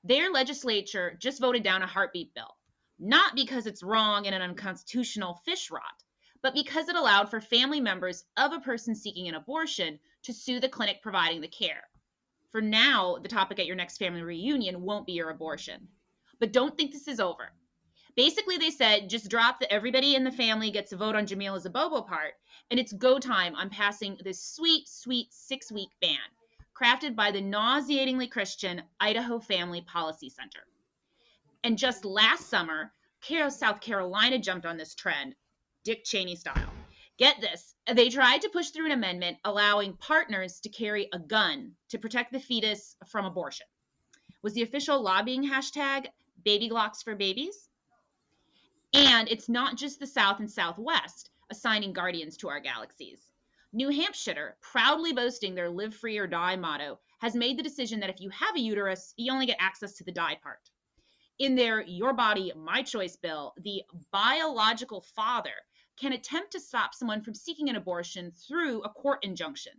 Their 0.03 0.29
legislature 0.29 1.17
just 1.19 1.41
voted 1.41 1.63
down 1.63 1.81
a 1.81 1.87
heartbeat 1.87 2.35
bill, 2.35 2.55
not 3.01 3.35
because 3.35 3.65
it's 3.65 3.81
wrong 3.81 4.27
and 4.27 4.35
an 4.35 4.43
unconstitutional 4.43 5.41
fish 5.43 5.71
rot, 5.71 6.03
but 6.43 6.53
because 6.53 6.87
it 6.87 6.95
allowed 6.95 7.29
for 7.29 7.41
family 7.41 7.81
members 7.81 8.23
of 8.37 8.53
a 8.53 8.59
person 8.59 8.93
seeking 8.93 9.27
an 9.27 9.33
abortion 9.33 9.99
to 10.21 10.33
sue 10.33 10.59
the 10.59 10.69
clinic 10.69 11.01
providing 11.01 11.41
the 11.41 11.47
care. 11.47 11.83
For 12.51 12.61
now, 12.61 13.17
the 13.17 13.27
topic 13.27 13.59
at 13.59 13.65
your 13.65 13.75
next 13.75 13.97
family 13.97 14.21
reunion 14.21 14.83
won't 14.83 15.07
be 15.07 15.13
your 15.13 15.31
abortion. 15.31 15.87
But 16.39 16.53
don't 16.53 16.77
think 16.77 16.91
this 16.91 17.07
is 17.07 17.19
over. 17.19 17.51
Basically, 18.15 18.57
they 18.57 18.71
said 18.71 19.09
just 19.09 19.29
drop 19.29 19.59
the 19.59 19.73
everybody 19.73 20.15
in 20.15 20.23
the 20.23 20.31
family 20.31 20.69
gets 20.69 20.91
a 20.91 20.97
vote 20.97 21.15
on 21.15 21.25
Jamila's 21.25 21.65
Abobo 21.65 22.05
part, 22.05 22.35
and 22.69 22.79
it's 22.79 22.93
go 22.93 23.19
time 23.19 23.55
on 23.55 23.69
passing 23.69 24.17
this 24.23 24.43
sweet, 24.43 24.87
sweet 24.87 25.33
six 25.33 25.71
week 25.71 25.89
ban 26.01 26.19
crafted 26.81 27.15
by 27.15 27.31
the 27.31 27.41
nauseatingly 27.41 28.27
Christian 28.27 28.81
Idaho 28.99 29.39
Family 29.39 29.81
Policy 29.81 30.29
Center. 30.29 30.61
And 31.63 31.77
just 31.77 32.05
last 32.05 32.49
summer, 32.49 32.91
South 33.49 33.81
Carolina 33.81 34.39
jumped 34.39 34.65
on 34.65 34.77
this 34.77 34.95
trend, 34.95 35.35
Dick 35.83 36.03
Cheney 36.03 36.35
style. 36.35 36.73
Get 37.17 37.39
this 37.39 37.75
they 37.87 38.09
tried 38.09 38.41
to 38.41 38.49
push 38.49 38.69
through 38.69 38.87
an 38.87 38.91
amendment 38.91 39.37
allowing 39.43 39.97
partners 39.97 40.59
to 40.61 40.69
carry 40.69 41.07
a 41.13 41.19
gun 41.19 41.73
to 41.89 41.99
protect 41.99 42.31
the 42.31 42.39
fetus 42.39 42.95
from 43.07 43.25
abortion. 43.25 43.67
Was 44.41 44.53
the 44.53 44.63
official 44.63 45.01
lobbying 45.01 45.43
hashtag 45.43 46.07
baby 46.43 46.69
glocks 46.69 47.03
for 47.03 47.15
babies? 47.15 47.69
And 48.93 49.29
it's 49.29 49.49
not 49.49 49.77
just 49.77 49.99
the 49.99 50.07
South 50.07 50.39
and 50.39 50.49
Southwest 50.49 51.29
assigning 51.49 51.93
guardians 51.93 52.37
to 52.37 52.49
our 52.49 52.59
galaxies. 52.59 53.19
New 53.73 53.89
Hampshire, 53.89 54.57
proudly 54.61 55.13
boasting 55.13 55.55
their 55.55 55.69
live 55.69 55.95
free 55.95 56.17
or 56.17 56.27
die 56.27 56.55
motto, 56.55 56.99
has 57.19 57.35
made 57.35 57.57
the 57.57 57.63
decision 57.63 57.99
that 57.99 58.09
if 58.09 58.19
you 58.19 58.29
have 58.29 58.55
a 58.55 58.59
uterus, 58.59 59.13
you 59.15 59.31
only 59.31 59.45
get 59.45 59.57
access 59.59 59.93
to 59.93 60.03
the 60.03 60.11
die 60.11 60.37
part. 60.41 60.59
In 61.41 61.55
their 61.55 61.81
Your 61.81 62.13
Body, 62.13 62.53
My 62.55 62.83
Choice 62.83 63.15
bill, 63.15 63.55
the 63.57 63.81
biological 64.11 65.01
father 65.01 65.55
can 65.99 66.13
attempt 66.13 66.51
to 66.51 66.59
stop 66.59 66.93
someone 66.93 67.23
from 67.23 67.33
seeking 67.33 67.67
an 67.67 67.75
abortion 67.75 68.31
through 68.31 68.83
a 68.83 68.89
court 68.89 69.23
injunction, 69.23 69.73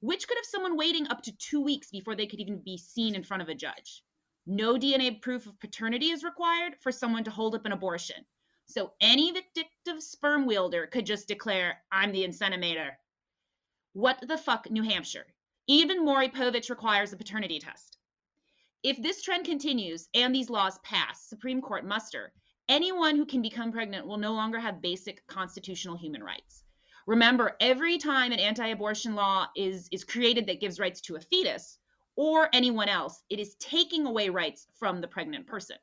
which 0.00 0.26
could 0.26 0.38
have 0.38 0.46
someone 0.46 0.74
waiting 0.74 1.06
up 1.08 1.20
to 1.24 1.36
two 1.36 1.60
weeks 1.60 1.90
before 1.90 2.14
they 2.14 2.26
could 2.26 2.40
even 2.40 2.62
be 2.62 2.78
seen 2.78 3.14
in 3.14 3.22
front 3.24 3.42
of 3.42 3.50
a 3.50 3.54
judge. 3.54 4.02
No 4.46 4.78
DNA 4.78 5.20
proof 5.20 5.46
of 5.46 5.60
paternity 5.60 6.08
is 6.08 6.24
required 6.24 6.76
for 6.80 6.90
someone 6.90 7.24
to 7.24 7.30
hold 7.30 7.54
up 7.54 7.66
an 7.66 7.72
abortion. 7.72 8.24
So 8.64 8.94
any 8.98 9.32
vindictive 9.32 10.02
sperm 10.02 10.46
wielder 10.46 10.86
could 10.86 11.04
just 11.04 11.28
declare, 11.28 11.82
I'm 11.92 12.12
the 12.12 12.26
inseminator. 12.26 12.92
What 13.92 14.18
the 14.26 14.38
fuck, 14.38 14.70
New 14.70 14.82
Hampshire? 14.82 15.26
Even 15.66 16.06
Maury 16.06 16.30
Povich 16.30 16.70
requires 16.70 17.12
a 17.12 17.18
paternity 17.18 17.58
test. 17.58 17.98
If 18.82 19.00
this 19.00 19.22
trend 19.22 19.44
continues 19.44 20.08
and 20.12 20.34
these 20.34 20.50
laws 20.50 20.78
pass 20.80 21.28
Supreme 21.28 21.62
Court 21.62 21.84
muster, 21.86 22.32
anyone 22.68 23.14
who 23.16 23.24
can 23.24 23.40
become 23.40 23.70
pregnant 23.70 24.08
will 24.08 24.16
no 24.16 24.32
longer 24.32 24.58
have 24.58 24.82
basic 24.82 25.24
constitutional 25.28 25.96
human 25.96 26.22
rights. 26.22 26.64
Remember, 27.06 27.56
every 27.60 27.96
time 27.96 28.32
an 28.32 28.40
anti-abortion 28.40 29.14
law 29.14 29.46
is, 29.56 29.88
is 29.92 30.02
created 30.02 30.46
that 30.46 30.60
gives 30.60 30.80
rights 30.80 31.00
to 31.02 31.14
a 31.14 31.20
fetus 31.20 31.78
or 32.16 32.48
anyone 32.52 32.88
else, 32.88 33.22
it 33.30 33.38
is 33.38 33.54
taking 33.60 34.04
away 34.04 34.28
rights 34.28 34.66
from 34.74 35.00
the 35.00 35.08
pregnant 35.08 35.46
person. 35.46 35.76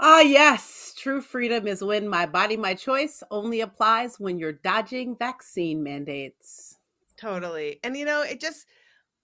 Ah, 0.00 0.20
yes. 0.20 0.94
True 0.98 1.20
freedom 1.20 1.68
is 1.68 1.82
when 1.82 2.08
my 2.08 2.26
body, 2.26 2.56
my 2.56 2.74
choice 2.74 3.22
only 3.30 3.60
applies 3.60 4.18
when 4.18 4.38
you're 4.38 4.52
dodging 4.52 5.16
vaccine 5.16 5.82
mandates. 5.82 6.76
Totally. 7.16 7.78
And 7.82 7.96
you 7.96 8.04
know, 8.04 8.22
it 8.22 8.40
just 8.40 8.66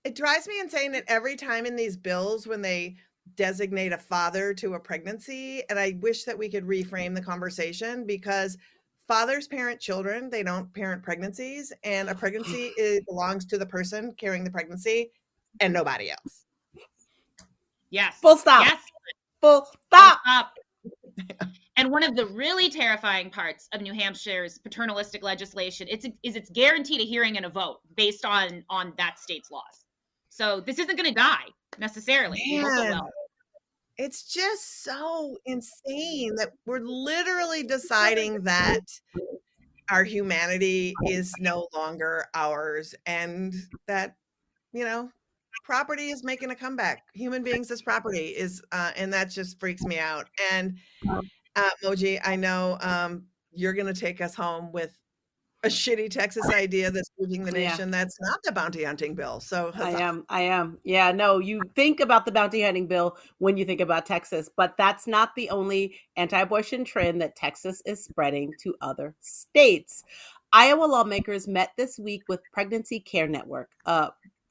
it 0.04 0.14
drives 0.14 0.48
me 0.48 0.58
insane 0.60 0.92
that 0.92 1.04
every 1.06 1.36
time 1.36 1.66
in 1.66 1.76
these 1.76 1.96
bills 1.96 2.46
when 2.46 2.62
they 2.62 2.96
designate 3.36 3.92
a 3.92 3.98
father 3.98 4.52
to 4.52 4.74
a 4.74 4.80
pregnancy 4.80 5.62
and 5.70 5.78
I 5.78 5.96
wish 6.00 6.24
that 6.24 6.36
we 6.36 6.48
could 6.48 6.64
reframe 6.64 7.14
the 7.14 7.22
conversation 7.22 8.04
because 8.04 8.58
fathers 9.06 9.46
parent 9.46 9.80
children, 9.80 10.28
they 10.28 10.42
don't 10.42 10.72
parent 10.74 11.02
pregnancies 11.02 11.72
and 11.84 12.08
a 12.08 12.14
pregnancy 12.14 12.72
it 12.76 13.06
belongs 13.06 13.44
to 13.46 13.58
the 13.58 13.66
person 13.66 14.12
carrying 14.14 14.44
the 14.44 14.50
pregnancy 14.50 15.10
and 15.60 15.72
nobody 15.72 16.10
else. 16.10 16.46
Yes. 17.90 18.18
Full 18.20 18.36
stop. 18.36 18.64
Yes. 18.64 18.82
Full 19.40 19.68
stop. 19.86 20.18
Full 20.24 20.34
stop. 20.34 20.54
And 21.76 21.90
one 21.90 22.02
of 22.02 22.16
the 22.16 22.26
really 22.26 22.68
terrifying 22.68 23.30
parts 23.30 23.68
of 23.72 23.80
New 23.80 23.92
Hampshire's 23.92 24.58
paternalistic 24.58 25.22
legislation 25.22 25.86
it's, 25.90 26.06
is 26.22 26.36
it's 26.36 26.50
guaranteed 26.50 27.00
a 27.00 27.04
hearing 27.04 27.36
and 27.36 27.46
a 27.46 27.48
vote 27.48 27.80
based 27.96 28.24
on 28.24 28.64
on 28.68 28.92
that 28.98 29.18
state's 29.18 29.50
laws. 29.50 29.81
So 30.32 30.60
this 30.60 30.78
isn't 30.78 30.96
going 30.96 31.10
to 31.10 31.14
die 31.14 31.44
necessarily. 31.78 32.40
It's 33.98 34.32
just 34.32 34.82
so 34.82 35.36
insane 35.44 36.34
that 36.36 36.52
we're 36.64 36.80
literally 36.80 37.62
deciding 37.66 38.42
that 38.44 38.80
our 39.90 40.04
humanity 40.04 40.94
is 41.06 41.34
no 41.38 41.68
longer 41.74 42.24
ours 42.32 42.94
and 43.04 43.52
that 43.86 44.16
you 44.72 44.84
know 44.84 45.10
property 45.64 46.08
is 46.08 46.24
making 46.24 46.50
a 46.50 46.54
comeback. 46.54 47.02
Human 47.12 47.42
beings 47.42 47.70
as 47.70 47.82
property 47.82 48.28
is 48.28 48.62
uh, 48.72 48.92
and 48.96 49.12
that 49.12 49.28
just 49.30 49.60
freaks 49.60 49.82
me 49.82 49.98
out. 49.98 50.28
And 50.50 50.78
uh, 51.56 51.68
moji 51.84 52.18
i 52.24 52.34
know 52.34 52.78
um, 52.80 53.24
you're 53.52 53.74
going 53.74 53.92
to 53.92 54.00
take 54.00 54.22
us 54.22 54.34
home 54.34 54.72
with 54.72 54.98
a 55.64 55.68
shitty 55.68 56.10
Texas 56.10 56.48
idea 56.48 56.90
that's 56.90 57.10
moving 57.18 57.44
the 57.44 57.52
nation. 57.52 57.90
Yeah. 57.90 57.98
That's 57.98 58.18
not 58.20 58.40
the 58.42 58.52
bounty 58.52 58.84
hunting 58.84 59.14
bill. 59.14 59.40
So 59.40 59.70
huzzah. 59.72 59.98
I 59.98 60.02
am. 60.02 60.24
I 60.28 60.40
am. 60.42 60.78
Yeah. 60.84 61.12
No, 61.12 61.38
you 61.38 61.60
think 61.74 62.00
about 62.00 62.26
the 62.26 62.32
bounty 62.32 62.62
hunting 62.62 62.86
bill 62.86 63.16
when 63.38 63.56
you 63.56 63.64
think 63.64 63.80
about 63.80 64.06
Texas, 64.06 64.50
but 64.56 64.76
that's 64.76 65.06
not 65.06 65.34
the 65.36 65.50
only 65.50 65.94
anti-abortion 66.16 66.84
trend 66.84 67.20
that 67.20 67.36
Texas 67.36 67.82
is 67.86 68.02
spreading 68.02 68.52
to 68.62 68.74
other 68.80 69.14
states. 69.20 70.02
Iowa 70.52 70.84
lawmakers 70.84 71.48
met 71.48 71.72
this 71.76 71.98
week 71.98 72.24
with 72.28 72.40
Pregnancy 72.52 73.00
Care 73.00 73.28
Network, 73.28 73.70
a 73.86 74.10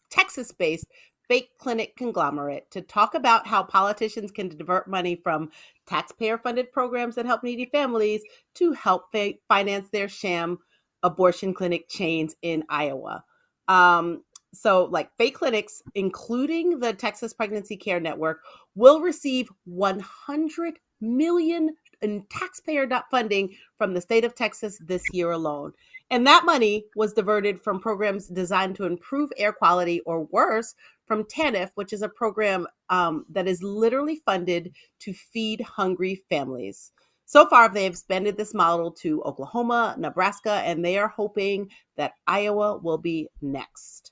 Texas-based 0.09 0.87
fake 1.27 1.51
clinic 1.59 1.95
conglomerate 1.95 2.69
to 2.71 2.81
talk 2.81 3.13
about 3.13 3.47
how 3.47 3.63
politicians 3.63 4.31
can 4.31 4.49
divert 4.49 4.87
money 4.89 5.15
from 5.15 5.49
taxpayer 5.87 6.37
funded 6.37 6.71
programs 6.71 7.15
that 7.15 7.25
help 7.25 7.43
needy 7.43 7.69
families 7.71 8.21
to 8.55 8.73
help 8.73 9.13
finance 9.47 9.87
their 9.89 10.09
sham 10.09 10.57
abortion 11.03 11.53
clinic 11.53 11.89
chains 11.89 12.36
in 12.41 12.63
Iowa. 12.70 13.24
Um, 13.67 14.24
so, 14.53 14.86
like 14.86 15.15
fake 15.17 15.36
clinics, 15.36 15.81
including 15.96 16.79
the 16.79 16.93
Texas 16.93 17.34
Pregnancy 17.34 17.77
Care 17.77 18.00
Network, 18.00 18.41
will 18.75 19.00
receive 19.00 19.50
100 19.65 20.79
million 21.00 21.75
in 22.01 22.25
taxpayer 22.29 22.88
funding 23.10 23.55
from 23.77 23.93
the 23.93 24.01
state 24.01 24.25
of 24.25 24.36
Texas 24.36 24.79
this 24.86 25.03
year 25.13 25.31
alone. 25.31 25.72
And 26.10 26.27
that 26.27 26.46
money 26.46 26.86
was 26.96 27.13
diverted 27.13 27.62
from 27.62 27.79
programs 27.79 28.27
designed 28.27 28.75
to 28.75 28.86
improve 28.86 29.31
air 29.38 29.53
quality 29.53 30.01
or 30.01 30.25
worse 30.25 30.75
from 31.05 31.24
TANF, 31.24 31.72
which 31.75 31.93
is 31.93 32.01
a 32.01 32.10
program 32.10 32.67
um, 32.89 33.25
that 33.29 33.48
is 33.48 33.63
literally 33.63 34.22
funded 34.25 34.75
to 35.00 35.13
feed 35.13 35.62
hungry 35.62 36.24
families. 36.29 36.91
So 37.31 37.47
far, 37.47 37.69
they've 37.69 37.89
expanded 37.89 38.35
this 38.35 38.53
model 38.53 38.91
to 39.03 39.23
Oklahoma, 39.23 39.95
Nebraska, 39.97 40.61
and 40.65 40.83
they 40.83 40.97
are 40.97 41.07
hoping 41.07 41.69
that 41.95 42.15
Iowa 42.27 42.75
will 42.75 42.97
be 42.97 43.29
next. 43.41 44.11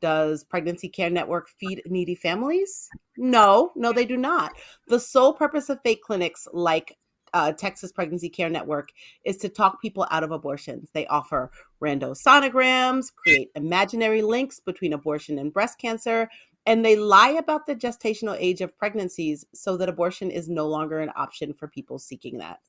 Does 0.00 0.44
Pregnancy 0.44 0.88
Care 0.88 1.10
Network 1.10 1.48
feed 1.48 1.82
needy 1.86 2.14
families? 2.14 2.88
No, 3.16 3.72
no, 3.74 3.92
they 3.92 4.04
do 4.04 4.16
not. 4.16 4.52
The 4.86 5.00
sole 5.00 5.32
purpose 5.32 5.68
of 5.68 5.80
fake 5.82 6.02
clinics 6.04 6.46
like 6.52 6.96
uh, 7.34 7.50
Texas 7.50 7.90
Pregnancy 7.90 8.28
Care 8.28 8.48
Network 8.48 8.90
is 9.24 9.36
to 9.38 9.48
talk 9.48 9.82
people 9.82 10.06
out 10.12 10.22
of 10.22 10.30
abortions. 10.30 10.90
They 10.92 11.08
offer 11.08 11.50
rando 11.82 12.16
sonograms, 12.16 13.06
create 13.12 13.50
imaginary 13.56 14.22
links 14.22 14.60
between 14.60 14.92
abortion 14.92 15.40
and 15.40 15.52
breast 15.52 15.80
cancer, 15.80 16.28
and 16.66 16.84
they 16.84 16.96
lie 16.96 17.30
about 17.30 17.66
the 17.66 17.74
gestational 17.74 18.36
age 18.38 18.60
of 18.60 18.76
pregnancies 18.76 19.44
so 19.54 19.76
that 19.76 19.88
abortion 19.88 20.30
is 20.30 20.48
no 20.48 20.66
longer 20.66 21.00
an 21.00 21.10
option 21.16 21.52
for 21.54 21.68
people 21.68 21.98
seeking 21.98 22.38
that. 22.38 22.60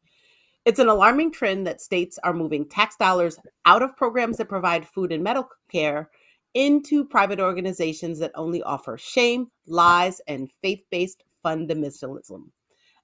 It's 0.64 0.80
an 0.80 0.88
alarming 0.88 1.32
trend 1.32 1.66
that 1.66 1.82
states 1.82 2.20
are 2.24 2.34
moving 2.34 2.70
tax 2.70 2.96
dollars 2.96 3.38
out 3.66 3.82
of 3.82 3.98
programs 3.98 4.38
that 4.38 4.48
provide 4.48 4.88
food 4.88 5.12
and 5.12 5.24
medical 5.24 5.50
care 5.72 6.10
into 6.54 7.04
private 7.04 7.40
organizations 7.40 8.20
that 8.20 8.32
only 8.36 8.62
offer 8.62 8.98
shame, 8.98 9.48
lies, 9.66 10.22
and 10.28 10.52
faith 10.62 10.84
based 10.92 11.24
fundamentalism. 11.44 12.44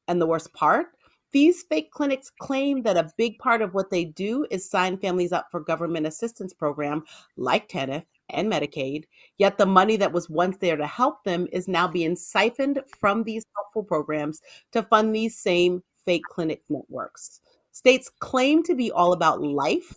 And 0.07 0.21
the 0.21 0.27
worst 0.27 0.53
part, 0.53 0.87
these 1.31 1.63
fake 1.63 1.91
clinics 1.91 2.31
claim 2.39 2.83
that 2.83 2.97
a 2.97 3.11
big 3.17 3.37
part 3.39 3.61
of 3.61 3.73
what 3.73 3.89
they 3.89 4.05
do 4.05 4.45
is 4.49 4.69
sign 4.69 4.97
families 4.97 5.33
up 5.33 5.47
for 5.51 5.59
government 5.59 6.07
assistance 6.07 6.53
program 6.53 7.03
like 7.35 7.67
TANF 7.67 8.03
and 8.29 8.51
Medicaid, 8.51 9.05
yet 9.37 9.57
the 9.57 9.65
money 9.65 9.97
that 9.97 10.11
was 10.11 10.29
once 10.29 10.57
there 10.57 10.77
to 10.77 10.87
help 10.87 11.23
them 11.23 11.47
is 11.51 11.67
now 11.67 11.87
being 11.87 12.15
siphoned 12.15 12.81
from 12.99 13.23
these 13.23 13.45
helpful 13.55 13.83
programs 13.83 14.41
to 14.71 14.83
fund 14.83 15.15
these 15.15 15.37
same 15.37 15.83
fake 16.05 16.23
clinic 16.29 16.63
networks. 16.69 17.41
States 17.71 18.09
claim 18.19 18.63
to 18.63 18.75
be 18.75 18.91
all 18.91 19.13
about 19.13 19.41
life 19.41 19.93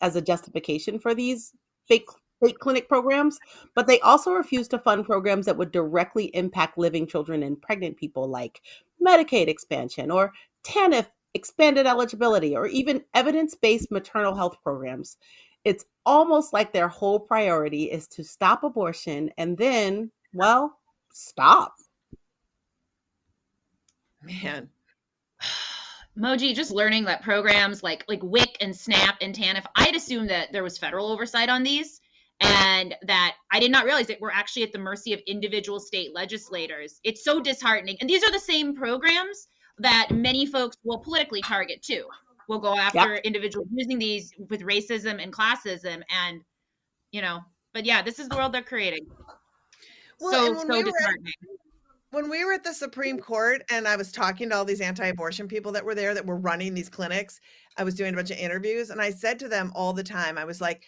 as 0.00 0.16
a 0.16 0.22
justification 0.22 0.98
for 0.98 1.14
these 1.14 1.52
fake 1.88 2.06
clinic 2.60 2.88
programs, 2.88 3.38
but 3.74 3.86
they 3.86 3.98
also 4.00 4.32
refuse 4.32 4.68
to 4.68 4.78
fund 4.78 5.04
programs 5.04 5.46
that 5.46 5.56
would 5.56 5.72
directly 5.72 6.26
impact 6.36 6.78
living 6.78 7.06
children 7.06 7.42
and 7.42 7.60
pregnant 7.60 7.96
people 7.96 8.28
like 8.28 8.60
Medicaid 9.04 9.48
expansion 9.48 10.10
or 10.10 10.32
TANF 10.64 11.06
expanded 11.34 11.86
eligibility 11.86 12.56
or 12.56 12.66
even 12.66 13.04
evidence-based 13.14 13.90
maternal 13.90 14.34
health 14.34 14.56
programs 14.62 15.16
it's 15.68 15.84
almost 16.06 16.54
like 16.54 16.72
their 16.72 16.88
whole 16.88 17.20
priority 17.20 17.84
is 17.84 18.08
to 18.08 18.24
stop 18.24 18.64
abortion 18.64 19.30
and 19.36 19.58
then, 19.58 20.10
well, 20.32 20.78
stop. 21.12 21.74
Man. 24.22 24.70
Moji, 26.18 26.54
just 26.54 26.70
learning 26.70 27.04
that 27.04 27.22
programs 27.22 27.82
like 27.82 28.02
like 28.08 28.22
WIC 28.22 28.56
and 28.62 28.74
SNAP 28.74 29.18
and 29.20 29.34
TANF, 29.34 29.66
I'd 29.76 29.94
assumed 29.94 30.30
that 30.30 30.52
there 30.52 30.64
was 30.64 30.78
federal 30.78 31.12
oversight 31.12 31.50
on 31.50 31.64
these 31.64 32.00
and 32.40 32.94
that 33.02 33.34
I 33.52 33.60
did 33.60 33.70
not 33.70 33.84
realize 33.84 34.06
that 34.06 34.22
we're 34.22 34.30
actually 34.30 34.62
at 34.62 34.72
the 34.72 34.78
mercy 34.78 35.12
of 35.12 35.20
individual 35.26 35.80
state 35.80 36.14
legislators. 36.14 36.98
It's 37.04 37.22
so 37.22 37.40
disheartening. 37.40 37.98
And 38.00 38.08
these 38.08 38.24
are 38.24 38.32
the 38.32 38.40
same 38.40 38.74
programs 38.74 39.48
that 39.80 40.08
many 40.12 40.46
folks 40.46 40.78
will 40.82 40.98
politically 40.98 41.42
target 41.42 41.82
too. 41.82 42.06
Will 42.48 42.58
go 42.58 42.76
after 42.76 43.14
yep. 43.14 43.24
individuals 43.24 43.68
using 43.72 43.98
these 43.98 44.32
with 44.48 44.62
racism 44.62 45.22
and 45.22 45.32
classism, 45.32 46.02
and 46.10 46.40
you 47.12 47.20
know. 47.20 47.40
But 47.74 47.84
yeah, 47.84 48.02
this 48.02 48.18
is 48.18 48.28
the 48.28 48.36
world 48.36 48.52
they're 48.52 48.62
creating. 48.62 49.06
Well, 50.18 50.32
so 50.32 50.62
so 50.62 50.66
we 50.68 50.82
disheartening. 50.82 51.32
Were, 51.42 51.58
when 52.10 52.30
we 52.30 52.44
were 52.44 52.54
at 52.54 52.64
the 52.64 52.72
Supreme 52.72 53.18
Court 53.18 53.62
and 53.70 53.86
I 53.86 53.96
was 53.96 54.10
talking 54.10 54.48
to 54.48 54.56
all 54.56 54.64
these 54.64 54.80
anti-abortion 54.80 55.46
people 55.46 55.72
that 55.72 55.84
were 55.84 55.94
there 55.94 56.14
that 56.14 56.24
were 56.24 56.38
running 56.38 56.72
these 56.72 56.88
clinics, 56.88 57.38
I 57.76 57.84
was 57.84 57.94
doing 57.94 58.14
a 58.14 58.16
bunch 58.16 58.30
of 58.30 58.38
interviews 58.38 58.90
and 58.90 59.00
I 59.00 59.10
said 59.10 59.38
to 59.40 59.48
them 59.48 59.70
all 59.74 59.92
the 59.92 60.02
time, 60.02 60.38
I 60.38 60.44
was 60.44 60.60
like, 60.60 60.84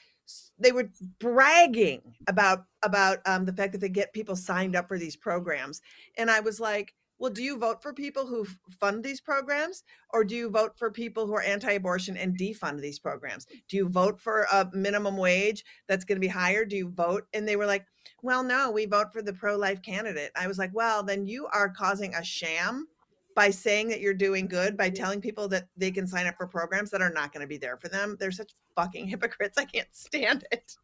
they 0.59 0.73
were 0.73 0.89
bragging 1.19 2.01
about 2.29 2.65
about 2.83 3.19
um, 3.27 3.45
the 3.45 3.53
fact 3.53 3.73
that 3.73 3.81
they 3.81 3.89
get 3.89 4.13
people 4.13 4.37
signed 4.37 4.77
up 4.77 4.89
for 4.89 4.99
these 4.99 5.17
programs, 5.17 5.81
and 6.17 6.31
I 6.31 6.41
was 6.41 6.61
like, 6.61 6.95
well, 7.21 7.31
do 7.31 7.43
you 7.43 7.59
vote 7.59 7.83
for 7.83 7.93
people 7.93 8.27
who 8.27 8.47
fund 8.81 9.05
these 9.05 9.21
programs 9.21 9.85
or 10.13 10.25
do 10.25 10.35
you 10.35 10.51
vote 10.51 10.73
for 10.77 10.91
people 10.91 11.27
who 11.27 11.35
are 11.35 11.43
anti-abortion 11.43 12.17
and 12.17 12.37
defund 12.37 12.81
these 12.81 12.99
programs? 12.99 13.47
Do 13.69 13.77
you 13.77 13.89
vote 13.89 14.19
for 14.19 14.47
a 14.51 14.69
minimum 14.73 15.19
wage 15.19 15.65
that's 15.87 16.07
going 16.07 16.17
to 16.17 16.21
be 16.21 16.29
higher? 16.29 16.65
Do 16.65 16.77
you 16.77 16.89
vote? 16.89 17.25
And 17.35 17.47
they 17.47 17.57
were 17.57 17.67
like, 17.67 17.85
well, 18.23 18.43
no, 18.43 18.71
we 18.71 18.87
vote 18.87 19.13
for 19.13 19.21
the 19.21 19.35
pro-life 19.35 19.83
candidate. 19.83 20.33
I 20.35 20.47
was 20.47 20.59
like, 20.59 20.71
well, 20.75 21.03
then 21.03 21.27
you 21.27 21.47
are 21.53 21.69
causing 21.69 22.15
a 22.15 22.25
sham 22.25 22.89
by 23.37 23.51
saying 23.51 23.89
that 23.89 24.01
you're 24.01 24.15
doing 24.15 24.49
good 24.49 24.77
by 24.77 24.91
telling 24.91 25.21
people 25.21 25.47
that 25.49 25.69
they 25.77 25.91
can 25.91 26.07
sign 26.07 26.27
up 26.27 26.37
for 26.37 26.47
programs 26.47 26.91
that 26.91 27.03
are 27.03 27.13
not 27.13 27.33
going 27.33 27.43
to 27.43 27.47
be 27.47 27.59
there 27.59 27.77
for 27.77 27.89
them. 27.89 28.17
They're 28.19 28.33
such 28.33 28.53
fucking 28.75 29.07
hypocrites. 29.07 29.59
I 29.59 29.67
can't 29.67 29.89
stand 29.93 30.47
it. 30.51 30.75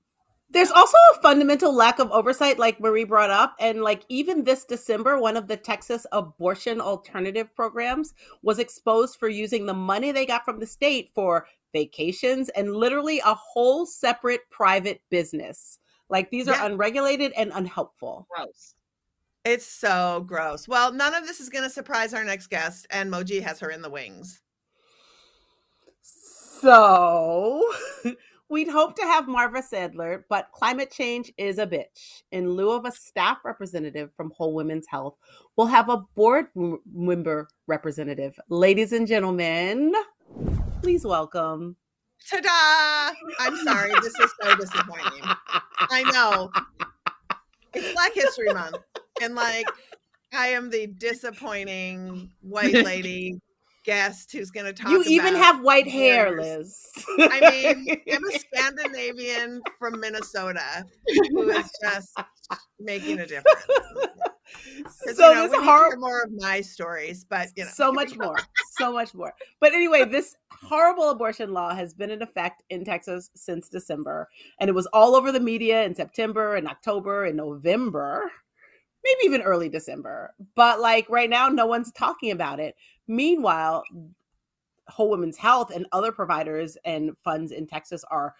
There's 0.48 0.70
also 0.70 0.96
a 1.14 1.20
fundamental 1.20 1.74
lack 1.74 1.98
of 1.98 2.10
oversight, 2.12 2.58
like 2.58 2.80
Marie 2.80 3.04
brought 3.04 3.30
up. 3.30 3.56
And 3.58 3.82
like 3.82 4.04
even 4.08 4.44
this 4.44 4.64
December, 4.64 5.18
one 5.18 5.36
of 5.36 5.48
the 5.48 5.56
Texas 5.56 6.06
abortion 6.12 6.80
alternative 6.80 7.54
programs 7.54 8.14
was 8.42 8.58
exposed 8.58 9.18
for 9.18 9.28
using 9.28 9.66
the 9.66 9.74
money 9.74 10.12
they 10.12 10.24
got 10.24 10.44
from 10.44 10.60
the 10.60 10.66
state 10.66 11.10
for 11.14 11.46
vacations 11.72 12.48
and 12.50 12.74
literally 12.74 13.18
a 13.18 13.34
whole 13.34 13.86
separate 13.86 14.48
private 14.50 15.02
business. 15.10 15.78
Like 16.08 16.30
these 16.30 16.48
are 16.48 16.54
yeah. 16.54 16.66
unregulated 16.66 17.32
and 17.36 17.50
unhelpful. 17.52 18.26
Gross. 18.34 18.74
It's 19.44 19.66
so 19.66 20.24
gross. 20.26 20.66
Well, 20.66 20.92
none 20.92 21.14
of 21.14 21.26
this 21.26 21.40
is 21.40 21.48
going 21.48 21.64
to 21.64 21.70
surprise 21.70 22.12
our 22.14 22.24
next 22.24 22.48
guest, 22.48 22.86
and 22.90 23.12
Moji 23.12 23.40
has 23.42 23.60
her 23.60 23.70
in 23.70 23.80
the 23.80 23.90
wings. 23.90 24.42
So 26.02 27.62
We'd 28.48 28.68
hope 28.68 28.94
to 28.96 29.02
have 29.02 29.26
Marva 29.26 29.60
Sadler, 29.60 30.24
but 30.28 30.52
climate 30.52 30.92
change 30.92 31.32
is 31.36 31.58
a 31.58 31.66
bitch. 31.66 32.22
In 32.30 32.50
lieu 32.50 32.70
of 32.70 32.84
a 32.84 32.92
staff 32.92 33.38
representative 33.44 34.10
from 34.16 34.30
Whole 34.36 34.54
Woman's 34.54 34.86
Health, 34.86 35.16
we'll 35.56 35.66
have 35.66 35.88
a 35.88 36.04
board 36.14 36.46
member 36.54 37.48
representative. 37.66 38.38
Ladies 38.48 38.92
and 38.92 39.04
gentlemen, 39.04 39.92
please 40.80 41.04
welcome. 41.04 41.74
Ta-da! 42.30 43.16
I'm 43.40 43.56
sorry, 43.64 43.92
this 44.00 44.14
is 44.20 44.30
so 44.40 44.56
disappointing. 44.56 45.22
I 45.78 46.02
know. 46.12 46.50
It's 47.74 47.92
Black 47.92 48.14
History 48.14 48.52
Month. 48.54 48.78
And 49.20 49.34
like 49.34 49.66
I 50.32 50.48
am 50.48 50.70
the 50.70 50.86
disappointing 50.86 52.30
white 52.42 52.74
lady 52.84 53.40
guest 53.86 54.32
who's 54.32 54.50
going 54.50 54.66
to 54.66 54.72
talk. 54.72 54.90
You 54.90 55.02
even 55.06 55.34
have 55.34 55.62
white 55.62 55.86
hair, 55.86 56.36
Liz. 56.36 56.84
I 57.18 57.74
mean, 57.76 58.02
I'm 58.12 58.24
a 58.24 58.38
Scandinavian 58.38 59.62
from 59.78 60.00
Minnesota 60.00 60.84
who 61.30 61.48
is 61.48 61.70
just 61.82 62.18
making 62.78 63.20
a 63.20 63.26
difference. 63.26 63.64
So 65.14 65.30
you 65.30 65.34
know, 65.34 65.48
this 65.48 65.64
horrible 65.64 66.00
more 66.00 66.22
of 66.22 66.30
my 66.36 66.60
stories, 66.60 67.24
but 67.24 67.48
you 67.56 67.64
know, 67.64 67.70
so 67.72 67.90
much 67.90 68.16
more, 68.16 68.36
so 68.78 68.92
much 68.92 69.14
more. 69.14 69.32
But 69.60 69.72
anyway, 69.72 70.04
this 70.04 70.36
horrible 70.52 71.10
abortion 71.10 71.52
law 71.52 71.74
has 71.74 71.94
been 71.94 72.10
in 72.10 72.22
effect 72.22 72.62
in 72.70 72.84
Texas 72.84 73.30
since 73.34 73.68
December, 73.68 74.28
and 74.60 74.68
it 74.68 74.74
was 74.74 74.86
all 74.92 75.16
over 75.16 75.32
the 75.32 75.40
media 75.40 75.82
in 75.84 75.94
September 75.94 76.54
and 76.56 76.68
October 76.68 77.24
and 77.24 77.36
November 77.36 78.30
maybe 79.06 79.26
even 79.26 79.42
early 79.42 79.68
December. 79.68 80.34
But 80.54 80.80
like 80.80 81.08
right 81.08 81.30
now, 81.30 81.48
no 81.48 81.66
one's 81.66 81.92
talking 81.92 82.30
about 82.30 82.60
it. 82.60 82.74
Meanwhile, 83.08 83.84
Whole 84.88 85.10
Woman's 85.10 85.36
Health 85.36 85.70
and 85.74 85.86
other 85.92 86.12
providers 86.12 86.76
and 86.84 87.12
funds 87.24 87.52
in 87.52 87.66
Texas 87.66 88.04
are 88.10 88.34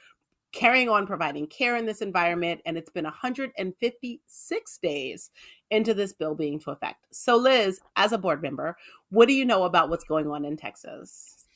carrying 0.52 0.88
on 0.88 1.06
providing 1.06 1.46
care 1.46 1.76
in 1.76 1.86
this 1.86 2.00
environment. 2.00 2.60
And 2.64 2.78
it's 2.78 2.90
been 2.90 3.04
156 3.04 4.78
days 4.78 5.30
into 5.70 5.92
this 5.92 6.12
bill 6.12 6.34
being 6.34 6.58
to 6.60 6.70
effect. 6.70 7.06
So, 7.10 7.36
Liz, 7.36 7.80
as 7.96 8.12
a 8.12 8.18
board 8.18 8.42
member, 8.42 8.76
what 9.10 9.28
do 9.28 9.34
you 9.34 9.44
know 9.44 9.64
about 9.64 9.90
what's 9.90 10.04
going 10.04 10.28
on 10.28 10.44
in 10.44 10.56
Texas? 10.56 11.46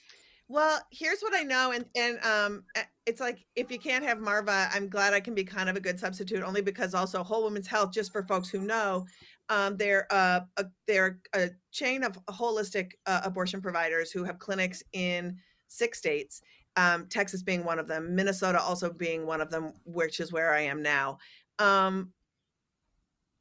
Well, 0.49 0.81
here's 0.91 1.21
what 1.21 1.33
I 1.33 1.45
know, 1.45 1.71
and 1.71 1.85
and 1.95 2.19
um, 2.25 2.65
it's 3.07 3.21
like 3.21 3.47
if 3.55 3.71
you 3.71 3.79
can't 3.79 4.05
have 4.05 4.19
Marva, 4.19 4.69
I'm 4.73 4.89
glad 4.89 5.15
I 5.15 5.21
can 5.21 5.33
be 5.33 5.45
kind 5.45 5.69
of 5.69 5.77
a 5.77 5.81
good 5.81 6.01
substitute, 6.01 6.43
only 6.43 6.61
because 6.61 6.93
also 6.93 7.23
Whole 7.23 7.45
Woman's 7.45 7.69
Health, 7.69 7.93
just 7.93 8.11
for 8.11 8.25
folks 8.25 8.49
who 8.49 8.61
know, 8.61 9.07
um, 9.51 9.77
they're 9.77 10.07
uh, 10.11 10.41
a, 10.57 10.65
they're 10.87 11.21
a 11.35 11.51
chain 11.73 12.03
of 12.05 12.17
holistic 12.27 12.93
uh, 13.07 13.21
abortion 13.25 13.61
providers 13.61 14.11
who 14.11 14.25
have 14.25 14.39
clinics 14.39 14.83
in 14.93 15.37
six 15.69 15.99
states, 15.99 16.41
um, 16.77 17.07
Texas 17.09 17.43
being 17.43 17.65
one 17.65 17.79
of 17.79 17.87
them, 17.87 18.15
Minnesota 18.15 18.61
also 18.61 18.91
being 18.91 19.27
one 19.27 19.41
of 19.41 19.51
them, 19.51 19.75
which 19.85 20.21
is 20.21 20.33
where 20.33 20.55
I 20.55 20.61
am 20.61 20.83
now. 20.83 21.19
Um, 21.59 22.13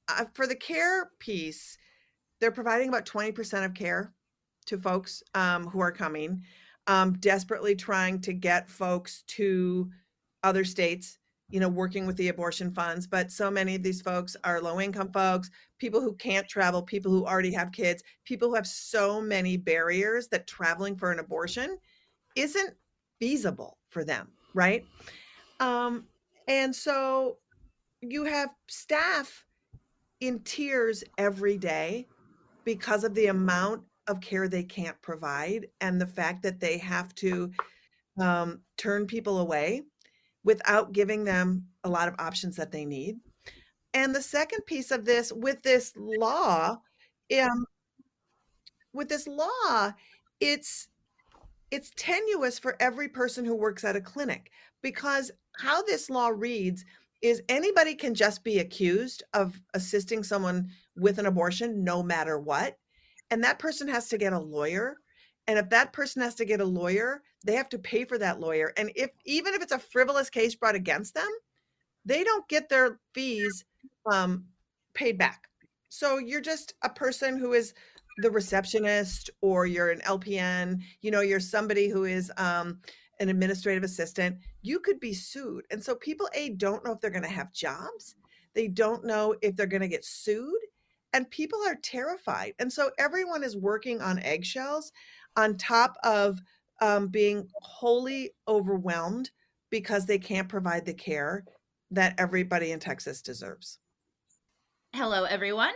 uh, 0.10 0.26
for 0.34 0.48
the 0.48 0.56
care 0.56 1.12
piece, 1.19 1.78
they're 2.41 2.52
providing 2.52 2.89
about 2.89 3.06
20% 3.06 3.63
of 3.63 3.74
care 3.74 4.13
to 4.65 4.78
folks 4.78 5.24
um, 5.36 5.67
who 5.67 5.80
are 5.80 5.91
coming 5.91 6.43
um, 6.88 7.13
desperately 7.19 7.76
trying 7.76 8.19
to 8.22 8.34
get 8.34 8.69
folks 8.69 9.24
to 9.28 9.89
other 10.43 10.63
states, 10.63 11.19
you 11.50 11.60
know, 11.60 11.70
working 11.70 12.06
with 12.06 12.16
the 12.18 12.30
abortion 12.30 12.72
funds. 12.72 13.08
But 13.08 13.32
so 13.32 13.50
many 13.50 13.76
of 13.76 13.84
these 13.84 14.02
folks 14.02 14.36
are 14.44 14.62
low 14.62 14.80
income 14.80 15.12
folks, 15.12 15.50
people 15.78 16.02
who 16.02 16.14
can't 16.16 16.48
travel, 16.48 16.82
people 16.82 17.12
who 17.12 17.26
already 17.26 17.52
have 17.54 17.72
kids, 17.72 18.04
people 18.26 18.50
who 18.50 18.56
have 18.56 18.68
so 18.68 19.22
many 19.22 19.58
barriers 19.58 20.28
that 20.28 20.48
traveling 20.48 20.96
for 20.96 21.12
an 21.12 21.20
abortion 21.20 21.78
isn't 22.36 22.74
feasible 23.20 23.78
for 23.90 24.04
them, 24.04 24.28
right? 24.54 24.86
Um, 25.60 26.06
and 26.48 26.76
so 26.76 27.38
you 28.02 28.26
have 28.26 28.50
staff 28.68 29.46
in 30.22 30.40
tears 30.40 31.04
every 31.18 31.58
day 31.58 32.08
because 32.66 33.04
of 33.04 33.14
the 33.14 33.28
amount 33.28 33.84
of 34.08 34.22
care 34.22 34.48
they 34.48 34.64
can't 34.64 35.00
provide 35.02 35.68
and 35.82 36.00
the 36.00 36.08
fact 36.08 36.42
that 36.44 36.60
they 36.60 36.78
have 36.78 37.14
to 37.16 37.52
um, 38.20 38.60
turn 38.78 39.06
people 39.06 39.40
away 39.40 39.84
without 40.43 40.93
giving 40.93 41.23
them 41.23 41.65
a 41.84 41.89
lot 41.89 42.08
of 42.08 42.15
options 42.19 42.56
that 42.56 42.71
they 42.71 42.86
need. 42.86 43.17
And 43.93 44.13
the 44.13 44.21
second 44.21 44.65
piece 44.65 44.91
of 44.91 45.06
this, 45.06 45.32
with 45.34 45.62
this 45.63 45.93
law, 45.97 46.78
um, 47.39 47.65
with 48.93 49.10
this 49.10 49.28
law, 49.28 49.93
it's 50.39 50.88
it's 51.71 51.91
tenuous 51.95 52.58
for 52.58 52.75
every 52.80 53.08
person 53.08 53.45
who 53.45 53.56
works 53.56 53.84
at 53.84 53.95
a 53.95 54.02
clinic 54.02 54.52
because 54.82 55.30
how 55.58 55.84
this 55.84 56.10
law 56.10 56.30
reads 56.30 56.84
is 57.21 57.43
anybody 57.47 57.93
can 57.93 58.15
just 58.15 58.43
be 58.43 58.58
accused 58.60 59.23
of 59.34 59.62
assisting 59.75 60.23
someone 60.23 60.67
with 60.95 61.19
an 61.19 61.28
abortion 61.28 61.84
no 61.84 62.02
matter 62.02 62.39
what 62.39 62.78
and 63.30 63.43
that 63.43 63.60
person 63.60 63.88
has 63.88 64.08
to 64.10 64.17
get 64.17 64.34
a 64.34 64.39
lawyer 64.39 64.97
and 65.50 65.58
if 65.58 65.68
that 65.70 65.92
person 65.92 66.22
has 66.22 66.36
to 66.36 66.46
get 66.46 66.62
a 66.62 66.66
lawyer 66.66 67.24
they 67.44 67.54
have 67.54 67.70
to 67.70 67.80
pay 67.80 68.06
for 68.06 68.18
that 68.20 68.40
lawyer 68.40 68.72
and 68.78 68.92
if 68.96 69.10
even 69.26 69.54
if 69.54 69.62
it's 69.62 69.72
a 69.72 69.80
frivolous 69.80 70.30
case 70.30 70.56
brought 70.56 70.76
against 70.76 71.16
them 71.16 71.30
they 72.06 72.24
don't 72.24 72.48
get 72.48 72.70
their 72.70 73.00
fees 73.14 73.66
um, 74.12 74.46
paid 74.94 75.18
back 75.18 75.48
so 75.90 76.18
you're 76.20 76.40
just 76.40 76.76
a 76.84 76.90
person 76.90 77.38
who 77.38 77.54
is 77.54 77.74
the 78.20 78.30
receptionist 78.30 79.32
or 79.42 79.66
you're 79.66 79.90
an 79.90 80.02
lpn 80.02 80.80
you 81.02 81.10
know 81.10 81.22
you're 81.22 81.40
somebody 81.40 81.90
who 81.90 82.06
is 82.06 82.32
um, 82.38 82.80
an 83.20 83.30
administrative 83.30 83.84
assistant 83.84 84.38
you 84.62 84.80
could 84.80 85.00
be 85.00 85.14
sued 85.14 85.66
and 85.72 85.84
so 85.84 85.96
people 85.96 86.30
a 86.36 86.50
don't 86.52 86.86
know 86.86 86.92
if 86.92 87.02
they're 87.02 87.10
going 87.10 87.24
to 87.24 87.30
have 87.30 87.52
jobs 87.52 88.16
they 88.54 88.68
don't 88.68 89.04
know 89.04 89.36
if 89.42 89.56
they're 89.56 89.66
going 89.66 89.82
to 89.82 89.88
get 89.88 90.06
sued 90.06 90.60
and 91.14 91.30
people 91.30 91.60
are 91.66 91.78
terrified. 91.82 92.54
And 92.60 92.72
so 92.72 92.92
everyone 92.98 93.44
is 93.44 93.58
working 93.58 94.02
on 94.02 94.20
eggshells 94.20 94.92
on 95.36 95.58
top 95.58 95.98
of 96.04 96.39
um, 96.82 97.08
being 97.08 97.48
wholly 97.62 98.32
overwhelmed 98.48 99.32
because 99.70 100.06
they 100.06 100.18
can't 100.18 100.50
provide 100.50 100.86
the 100.86 100.94
care 100.94 101.46
that 101.92 102.15
everybody 102.18 102.72
in 102.72 102.80
Texas 102.80 103.22
deserves. 103.22 103.80
Hello, 104.94 105.24
everyone. 105.24 105.74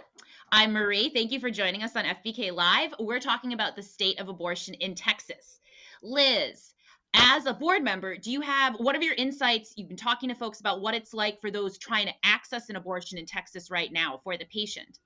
I'm 0.52 0.72
Marie. 0.72 1.10
Thank 1.10 1.32
you 1.32 1.40
for 1.40 1.50
joining 1.50 1.84
us 1.84 1.96
on 1.96 2.06
FBK 2.06 2.52
Live. 2.52 2.94
We're 3.00 3.20
talking 3.20 3.54
about 3.54 3.76
the 3.76 3.84
state 3.84 4.20
of 4.20 4.30
abortion 4.30 4.74
in 4.76 4.96
Texas. 4.96 5.60
Liz, 6.02 6.74
as 7.14 7.46
a 7.46 7.54
board 7.54 7.84
member, 7.84 8.18
do 8.18 8.32
you 8.32 8.42
have 8.42 8.76
what 8.76 8.96
are 8.96 9.02
your 9.02 9.16
insights? 9.16 9.74
You've 9.76 9.88
been 9.88 9.98
talking 9.98 10.30
to 10.30 10.36
folks 10.36 10.60
about 10.60 10.82
what 10.82 10.96
it's 10.96 11.14
like 11.14 11.40
for 11.42 11.52
those 11.52 11.78
trying 11.78 12.08
to 12.08 12.14
access 12.24 12.70
an 12.70 12.76
abortion 12.76 13.18
in 13.18 13.26
Texas 13.26 13.70
right 13.70 13.92
now 13.92 14.20
for 14.24 14.38
the 14.38 14.46
patient. 14.46 15.00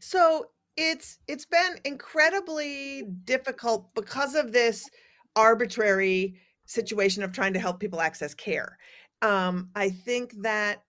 So 0.00 0.46
it's 0.76 1.18
it's 1.28 1.46
been 1.46 1.76
incredibly 1.84 3.02
difficult 3.24 3.94
because 3.94 4.34
of 4.34 4.52
this 4.52 4.88
arbitrary 5.36 6.36
situation 6.66 7.22
of 7.22 7.32
trying 7.32 7.52
to 7.52 7.60
help 7.60 7.80
people 7.80 8.00
access 8.00 8.34
care. 8.34 8.78
Um, 9.22 9.70
I 9.74 9.90
think 9.90 10.32
that 10.42 10.84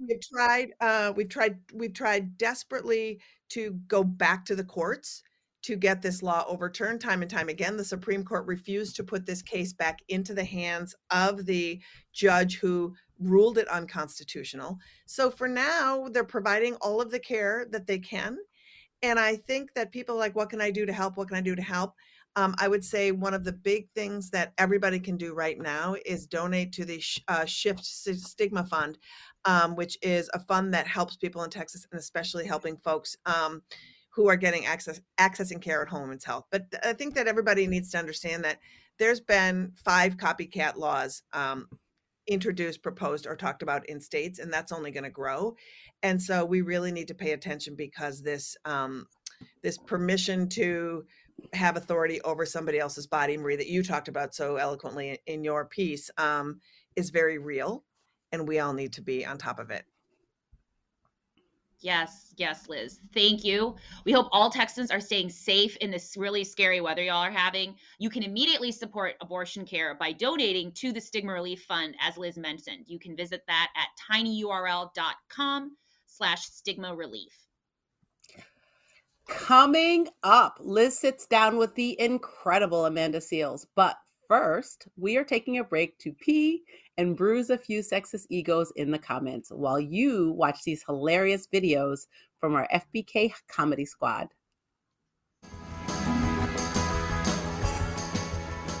we've 0.00 0.20
tried 0.20 0.70
uh, 0.80 1.12
we've 1.16 1.28
tried 1.28 1.58
we've 1.74 1.94
tried 1.94 2.36
desperately 2.38 3.20
to 3.50 3.72
go 3.88 4.04
back 4.04 4.44
to 4.46 4.54
the 4.54 4.64
courts 4.64 5.22
to 5.62 5.76
get 5.76 6.00
this 6.00 6.22
law 6.22 6.44
overturned 6.46 7.00
time 7.00 7.22
and 7.22 7.30
time 7.30 7.48
again. 7.48 7.76
The 7.76 7.84
Supreme 7.84 8.24
Court 8.24 8.46
refused 8.46 8.96
to 8.96 9.04
put 9.04 9.26
this 9.26 9.42
case 9.42 9.72
back 9.72 9.98
into 10.08 10.32
the 10.32 10.44
hands 10.44 10.94
of 11.10 11.46
the 11.46 11.80
judge 12.12 12.58
who 12.58 12.94
ruled 13.18 13.58
it 13.58 13.68
unconstitutional. 13.68 14.78
So 15.06 15.30
for 15.30 15.48
now, 15.48 16.08
they're 16.08 16.22
providing 16.24 16.76
all 16.76 17.00
of 17.00 17.10
the 17.10 17.18
care 17.18 17.66
that 17.70 17.86
they 17.86 17.98
can. 17.98 18.38
And 19.02 19.18
I 19.18 19.36
think 19.36 19.72
that 19.74 19.92
people 19.92 20.16
like, 20.16 20.34
what 20.34 20.50
can 20.50 20.60
I 20.60 20.70
do 20.70 20.86
to 20.86 20.92
help? 20.92 21.16
What 21.16 21.28
can 21.28 21.36
I 21.36 21.40
do 21.40 21.54
to 21.54 21.62
help? 21.62 21.94
Um, 22.36 22.54
I 22.58 22.68
would 22.68 22.84
say 22.84 23.10
one 23.10 23.34
of 23.34 23.42
the 23.42 23.52
big 23.52 23.88
things 23.94 24.30
that 24.30 24.52
everybody 24.58 25.00
can 25.00 25.16
do 25.16 25.34
right 25.34 25.58
now 25.58 25.96
is 26.06 26.26
donate 26.26 26.72
to 26.74 26.84
the 26.84 27.02
uh, 27.26 27.44
Shift 27.44 27.84
Stigma 27.84 28.64
Fund, 28.64 28.98
um, 29.44 29.74
which 29.74 29.98
is 30.02 30.30
a 30.34 30.38
fund 30.40 30.72
that 30.74 30.86
helps 30.86 31.16
people 31.16 31.42
in 31.42 31.50
Texas 31.50 31.86
and 31.90 31.98
especially 31.98 32.46
helping 32.46 32.76
folks 32.76 33.16
um, 33.26 33.62
who 34.10 34.28
are 34.28 34.36
getting 34.36 34.66
access 34.66 35.00
accessing 35.18 35.60
care 35.60 35.82
at 35.82 35.88
home 35.88 36.10
and 36.10 36.22
health. 36.22 36.44
But 36.50 36.66
I 36.84 36.92
think 36.92 37.14
that 37.14 37.26
everybody 37.26 37.66
needs 37.66 37.90
to 37.90 37.98
understand 37.98 38.44
that 38.44 38.58
there's 38.98 39.20
been 39.20 39.72
five 39.84 40.16
copycat 40.16 40.76
laws 40.76 41.22
um, 41.32 41.68
introduced, 42.28 42.82
proposed, 42.82 43.26
or 43.26 43.34
talked 43.34 43.62
about 43.62 43.88
in 43.88 44.00
states, 44.00 44.38
and 44.38 44.52
that's 44.52 44.72
only 44.72 44.90
going 44.90 45.04
to 45.04 45.10
grow. 45.10 45.56
And 46.02 46.22
so 46.22 46.44
we 46.44 46.60
really 46.60 46.92
need 46.92 47.08
to 47.08 47.14
pay 47.14 47.32
attention 47.32 47.74
because 47.74 48.22
this 48.22 48.56
um, 48.64 49.06
this 49.62 49.78
permission 49.78 50.48
to 50.50 51.04
have 51.52 51.76
authority 51.76 52.20
over 52.22 52.44
somebody 52.44 52.78
else's 52.78 53.06
body, 53.06 53.36
Marie, 53.36 53.56
that 53.56 53.68
you 53.68 53.82
talked 53.82 54.08
about 54.08 54.34
so 54.34 54.56
eloquently 54.56 55.18
in 55.26 55.44
your 55.44 55.64
piece, 55.64 56.10
um, 56.18 56.60
is 56.96 57.10
very 57.10 57.38
real, 57.38 57.84
and 58.32 58.46
we 58.46 58.58
all 58.58 58.72
need 58.72 58.92
to 58.94 59.02
be 59.02 59.24
on 59.24 59.38
top 59.38 59.58
of 59.58 59.70
it. 59.70 59.84
Yes, 61.80 62.34
yes, 62.36 62.68
Liz. 62.68 62.98
Thank 63.14 63.44
you. 63.44 63.76
We 64.04 64.12
hope 64.12 64.28
all 64.32 64.50
Texans 64.50 64.90
are 64.90 65.00
staying 65.00 65.30
safe 65.30 65.76
in 65.76 65.90
this 65.90 66.16
really 66.16 66.42
scary 66.42 66.80
weather 66.80 67.02
y'all 67.02 67.22
are 67.22 67.30
having. 67.30 67.76
You 68.00 68.10
can 68.10 68.24
immediately 68.24 68.72
support 68.72 69.14
abortion 69.20 69.64
care 69.64 69.94
by 69.94 70.12
donating 70.12 70.72
to 70.72 70.92
the 70.92 71.00
Stigma 71.00 71.32
Relief 71.32 71.62
Fund, 71.62 71.94
as 72.00 72.16
Liz 72.16 72.36
mentioned. 72.36 72.84
You 72.88 72.98
can 72.98 73.16
visit 73.16 73.42
that 73.46 73.68
at 73.76 73.88
tinyurl.com 74.12 75.76
slash 76.06 76.46
stigma 76.46 76.94
relief. 76.96 77.46
Coming 79.28 80.08
up, 80.24 80.58
Liz 80.60 80.98
sits 80.98 81.26
down 81.26 81.58
with 81.58 81.74
the 81.74 82.00
incredible 82.00 82.86
Amanda 82.86 83.18
Seales. 83.18 83.66
But 83.76 83.96
first, 84.28 84.86
we 84.96 85.16
are 85.16 85.24
taking 85.24 85.58
a 85.58 85.64
break 85.64 85.98
to 85.98 86.12
pee 86.12 86.62
and 86.98 87.16
bruise 87.16 87.50
a 87.50 87.58
few 87.58 87.80
sexist 87.80 88.26
egos 88.28 88.70
in 88.76 88.90
the 88.90 88.98
comments 88.98 89.50
while 89.50 89.80
you 89.80 90.32
watch 90.32 90.62
these 90.64 90.84
hilarious 90.84 91.48
videos 91.52 92.06
from 92.38 92.54
our 92.54 92.68
FBK 92.72 93.32
comedy 93.48 93.84
squad. 93.84 94.28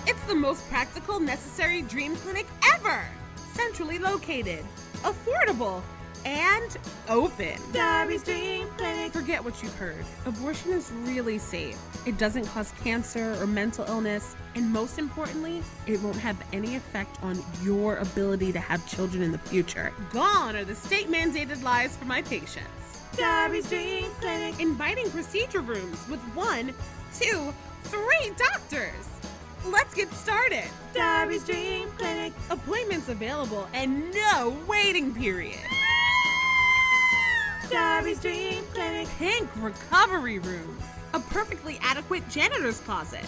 It's 0.06 0.24
the 0.26 0.34
most 0.34 0.68
practical, 0.68 1.18
necessary 1.18 1.82
dream 1.82 2.14
clinic 2.16 2.46
ever! 2.74 3.04
Centrally 3.54 3.98
located, 3.98 4.64
affordable, 5.02 5.82
and 6.24 6.76
open. 7.08 7.56
Darby's 7.72 8.22
Dream 8.22 8.68
Clinic. 8.76 9.12
Forget 9.12 9.44
what 9.44 9.62
you've 9.62 9.76
heard. 9.76 10.04
Abortion 10.26 10.72
is 10.72 10.90
really 11.04 11.38
safe. 11.38 11.78
It 12.06 12.18
doesn't 12.18 12.46
cause 12.46 12.72
cancer 12.82 13.36
or 13.40 13.46
mental 13.46 13.84
illness, 13.86 14.36
and 14.54 14.70
most 14.70 14.98
importantly, 14.98 15.62
it 15.86 16.00
won't 16.02 16.16
have 16.16 16.36
any 16.52 16.76
effect 16.76 17.22
on 17.22 17.42
your 17.62 17.96
ability 17.96 18.52
to 18.52 18.60
have 18.60 18.86
children 18.88 19.22
in 19.22 19.32
the 19.32 19.38
future. 19.38 19.92
Gone 20.10 20.56
are 20.56 20.64
the 20.64 20.74
state 20.74 21.10
mandated 21.10 21.62
lies 21.62 21.96
for 21.96 22.04
my 22.04 22.22
patients. 22.22 22.68
Darby's 23.16 23.68
Dream 23.68 24.10
Clinic. 24.20 24.60
Inviting 24.60 25.10
procedure 25.10 25.60
rooms 25.60 25.98
with 26.08 26.20
one, 26.34 26.74
two, 27.18 27.52
three 27.84 28.32
doctors. 28.36 29.08
Let's 29.66 29.92
get 29.92 30.12
started. 30.12 30.68
Darby's 30.94 31.44
Dream 31.44 31.88
Clinic. 31.98 32.32
Appointments 32.50 33.08
available 33.08 33.68
and 33.74 34.12
no 34.14 34.56
waiting 34.68 35.12
period. 35.12 35.58
Darby's 37.70 38.20
Dream 38.20 38.64
Clinic. 38.72 39.08
Pink 39.18 39.48
recovery 39.56 40.38
room. 40.38 40.78
A 41.12 41.20
perfectly 41.20 41.78
adequate 41.82 42.26
janitor's 42.30 42.80
closet. 42.80 43.24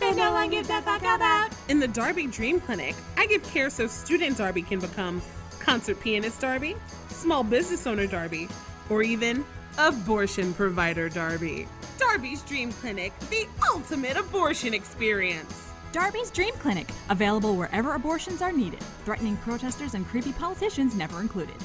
That 0.00 0.16
no 0.16 0.32
one 0.32 0.50
gives 0.50 0.70
a 0.70 0.80
fuck 0.80 1.02
about. 1.02 1.50
In 1.68 1.78
the 1.78 1.88
Darby 1.88 2.28
Dream 2.28 2.60
Clinic, 2.60 2.94
I 3.18 3.26
give 3.26 3.42
care 3.44 3.68
so 3.68 3.86
student 3.86 4.38
Darby 4.38 4.62
can 4.62 4.78
become 4.78 5.20
concert 5.58 6.00
pianist 6.00 6.40
Darby, 6.40 6.76
small 7.08 7.44
business 7.44 7.86
owner 7.86 8.06
Darby, 8.06 8.48
or 8.88 9.02
even 9.02 9.44
abortion 9.76 10.54
provider 10.54 11.10
Darby. 11.10 11.68
Darby's 11.98 12.42
Dream 12.42 12.72
Clinic, 12.72 13.12
the 13.28 13.46
ultimate 13.70 14.16
abortion 14.16 14.72
experience. 14.72 15.70
Darby's 15.92 16.30
Dream 16.30 16.54
Clinic, 16.54 16.88
available 17.10 17.54
wherever 17.56 17.94
abortions 17.94 18.40
are 18.40 18.52
needed. 18.52 18.80
Threatening 19.04 19.36
protesters 19.38 19.92
and 19.94 20.06
creepy 20.06 20.32
politicians 20.32 20.94
never 20.94 21.20
included. 21.20 21.56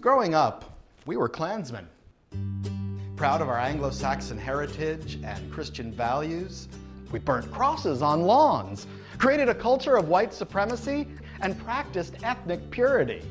Growing 0.00 0.34
up, 0.34 0.71
we 1.06 1.16
were 1.16 1.28
Klansmen. 1.28 1.88
Proud 3.16 3.40
of 3.40 3.48
our 3.48 3.58
Anglo 3.58 3.90
Saxon 3.90 4.38
heritage 4.38 5.18
and 5.24 5.52
Christian 5.52 5.92
values, 5.92 6.68
we 7.10 7.18
burnt 7.18 7.50
crosses 7.50 8.02
on 8.02 8.22
lawns, 8.22 8.86
created 9.18 9.48
a 9.48 9.54
culture 9.54 9.96
of 9.96 10.08
white 10.08 10.32
supremacy, 10.32 11.08
and 11.40 11.58
practiced 11.64 12.14
ethnic 12.22 12.70
purity. 12.70 13.22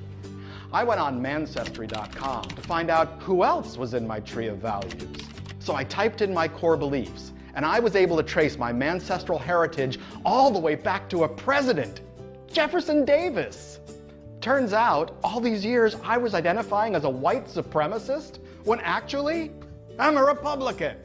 I 0.73 0.83
went 0.83 0.99
on 0.99 1.21
Mancestry.com 1.21 2.43
to 2.43 2.61
find 2.61 2.89
out 2.89 3.21
who 3.21 3.43
else 3.43 3.77
was 3.77 3.93
in 3.93 4.05
my 4.05 4.19
tree 4.19 4.47
of 4.47 4.57
values. 4.57 5.17
So 5.59 5.75
I 5.75 5.83
typed 5.83 6.21
in 6.21 6.33
my 6.33 6.47
core 6.47 6.77
beliefs, 6.77 7.31
and 7.55 7.65
I 7.65 7.79
was 7.79 7.95
able 7.95 8.17
to 8.17 8.23
trace 8.23 8.57
my 8.57 8.71
ancestral 8.71 9.39
heritage 9.39 9.99
all 10.25 10.51
the 10.51 10.59
way 10.59 10.75
back 10.75 11.09
to 11.09 11.23
a 11.23 11.29
president, 11.29 12.01
Jefferson 12.51 13.05
Davis. 13.05 13.70
Turns 14.41 14.73
out, 14.73 15.15
all 15.23 15.39
these 15.39 15.63
years 15.63 15.95
I 16.03 16.17
was 16.17 16.33
identifying 16.33 16.95
as 16.95 17.03
a 17.03 17.09
white 17.09 17.45
supremacist 17.45 18.39
when 18.63 18.79
actually 18.79 19.51
I'm 19.99 20.17
a 20.17 20.23
Republican. 20.23 20.97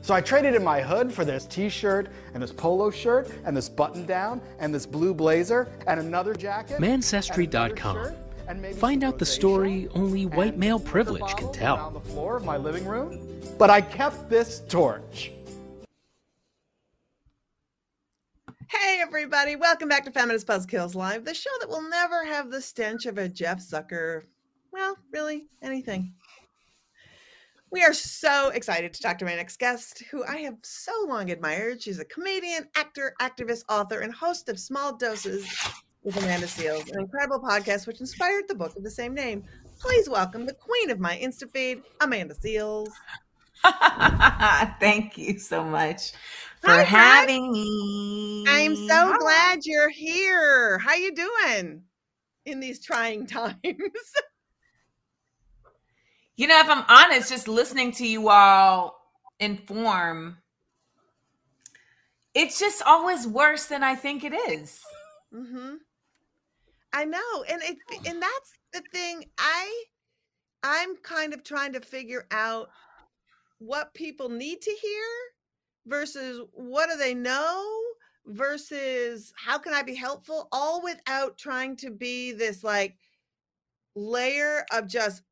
So 0.00 0.14
I 0.14 0.22
traded 0.22 0.54
in 0.54 0.64
my 0.64 0.80
hood 0.80 1.12
for 1.12 1.22
this 1.22 1.44
t-shirt 1.44 2.08
and 2.32 2.42
this 2.42 2.50
polo 2.50 2.90
shirt 2.90 3.30
and 3.44 3.54
this 3.54 3.68
button 3.68 4.06
down 4.06 4.40
and 4.58 4.74
this 4.74 4.86
blue 4.86 5.12
blazer 5.12 5.68
and 5.86 6.00
another 6.00 6.32
jacket. 6.32 6.80
Mancestry.com. 6.80 8.14
Find 8.76 9.04
out 9.04 9.18
the 9.18 9.26
story 9.26 9.88
only 9.94 10.24
white 10.24 10.56
male 10.56 10.80
privilege 10.80 11.36
can 11.36 11.52
tell. 11.52 11.76
On 11.76 11.92
the 11.92 12.00
floor 12.00 12.38
of 12.38 12.44
my 12.46 12.56
living 12.56 12.86
room. 12.86 13.20
But 13.58 13.68
I 13.68 13.82
kept 13.82 14.30
this 14.30 14.60
torch. 14.60 15.32
Hey, 18.70 18.98
everybody. 19.00 19.56
Welcome 19.56 19.88
back 19.88 20.04
to 20.04 20.10
Feminist 20.10 20.46
Buzzkills 20.46 20.94
Live, 20.94 21.24
the 21.24 21.32
show 21.32 21.48
that 21.60 21.70
will 21.70 21.88
never 21.88 22.22
have 22.26 22.50
the 22.50 22.60
stench 22.60 23.06
of 23.06 23.16
a 23.16 23.26
Jeff 23.26 23.60
Zucker. 23.60 24.24
Well, 24.72 24.94
really, 25.10 25.46
anything. 25.62 26.12
We 27.70 27.82
are 27.82 27.94
so 27.94 28.50
excited 28.50 28.92
to 28.92 29.00
talk 29.00 29.16
to 29.18 29.24
my 29.24 29.36
next 29.36 29.58
guest, 29.58 30.02
who 30.10 30.22
I 30.22 30.40
have 30.40 30.56
so 30.62 30.92
long 31.08 31.30
admired. 31.30 31.80
She's 31.80 31.98
a 31.98 32.04
comedian, 32.04 32.68
actor, 32.74 33.14
activist, 33.22 33.64
author, 33.70 34.00
and 34.00 34.12
host 34.12 34.50
of 34.50 34.60
Small 34.60 34.94
Doses 34.94 35.48
with 36.02 36.18
Amanda 36.18 36.46
Seales, 36.46 36.92
an 36.92 37.00
incredible 37.00 37.40
podcast 37.40 37.86
which 37.86 38.00
inspired 38.00 38.48
the 38.48 38.54
book 38.54 38.76
of 38.76 38.82
the 38.82 38.90
same 38.90 39.14
name. 39.14 39.44
Please 39.80 40.10
welcome 40.10 40.44
the 40.44 40.52
queen 40.52 40.90
of 40.90 41.00
my 41.00 41.16
InstaFeed, 41.16 41.84
Amanda 42.02 42.34
Seales. 42.34 42.90
Thank 44.78 45.16
you 45.16 45.38
so 45.38 45.64
much 45.64 46.12
for 46.60 46.70
Hi, 46.70 46.82
having 46.82 47.52
me. 47.52 48.44
I'm 48.48 48.76
so 48.76 48.84
Hi. 48.88 49.18
glad 49.18 49.60
you're 49.64 49.90
here. 49.90 50.78
How 50.78 50.94
you 50.94 51.14
doing 51.14 51.82
in 52.46 52.60
these 52.60 52.84
trying 52.84 53.26
times? 53.28 53.54
you 56.36 56.46
know, 56.46 56.58
if 56.60 56.68
I'm 56.68 56.84
honest, 56.88 57.30
just 57.30 57.48
listening 57.48 57.92
to 57.92 58.06
you 58.06 58.28
all 58.28 58.96
inform, 59.40 60.38
it's 62.34 62.58
just 62.58 62.82
always 62.82 63.26
worse 63.26 63.66
than 63.66 63.82
I 63.82 63.94
think 63.94 64.24
it 64.24 64.32
is. 64.32 64.80
Mm-hmm. 65.34 65.74
I 66.92 67.04
know, 67.04 67.44
and 67.48 67.62
it 67.62 67.76
and 68.06 68.22
that's 68.22 68.52
the 68.72 68.82
thing. 68.92 69.24
I 69.38 69.84
I'm 70.62 70.96
kind 70.96 71.34
of 71.34 71.44
trying 71.44 71.72
to 71.74 71.80
figure 71.80 72.26
out 72.30 72.68
what 73.58 73.94
people 73.94 74.28
need 74.28 74.62
to 74.62 74.70
hear 74.70 75.04
versus 75.88 76.40
what 76.52 76.90
do 76.90 76.96
they 76.96 77.14
know 77.14 77.64
versus 78.26 79.32
how 79.36 79.58
can 79.58 79.72
I 79.72 79.82
be 79.82 79.94
helpful, 79.94 80.48
all 80.52 80.82
without 80.82 81.38
trying 81.38 81.76
to 81.76 81.90
be 81.90 82.32
this 82.32 82.62
like 82.62 82.96
layer 83.94 84.64
of 84.72 84.86
just 84.86 85.22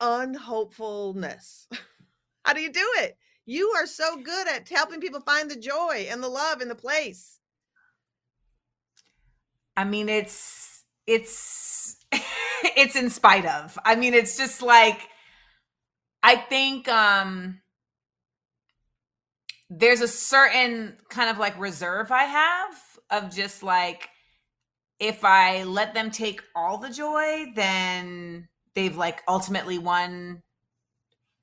unhopefulness. 0.00 1.68
How 2.44 2.52
do 2.52 2.60
you 2.60 2.70
do 2.70 2.88
it? 2.98 3.16
You 3.44 3.70
are 3.76 3.86
so 3.86 4.16
good 4.16 4.48
at 4.48 4.68
helping 4.68 5.00
people 5.00 5.20
find 5.20 5.50
the 5.50 5.56
joy 5.56 6.06
and 6.10 6.22
the 6.22 6.28
love 6.28 6.60
in 6.60 6.68
the 6.68 6.74
place. 6.74 7.40
I 9.76 9.84
mean, 9.84 10.08
it's 10.08 10.82
it's 11.06 11.96
it's 12.12 12.96
in 12.96 13.10
spite 13.10 13.46
of. 13.46 13.78
I 13.84 13.96
mean, 13.96 14.14
it's 14.14 14.36
just 14.36 14.62
like 14.62 15.08
I 16.22 16.36
think 16.36 16.88
um 16.88 17.60
there's 19.70 20.00
a 20.00 20.08
certain 20.08 20.96
kind 21.08 21.30
of 21.30 21.38
like 21.38 21.58
reserve 21.58 22.12
I 22.12 22.24
have 22.24 22.74
of 23.10 23.34
just 23.34 23.62
like 23.62 24.08
if 24.98 25.24
I 25.24 25.64
let 25.64 25.94
them 25.94 26.10
take 26.10 26.40
all 26.54 26.78
the 26.78 26.88
joy, 26.88 27.46
then 27.54 28.48
they've 28.74 28.96
like 28.96 29.22
ultimately 29.28 29.78
won 29.78 30.42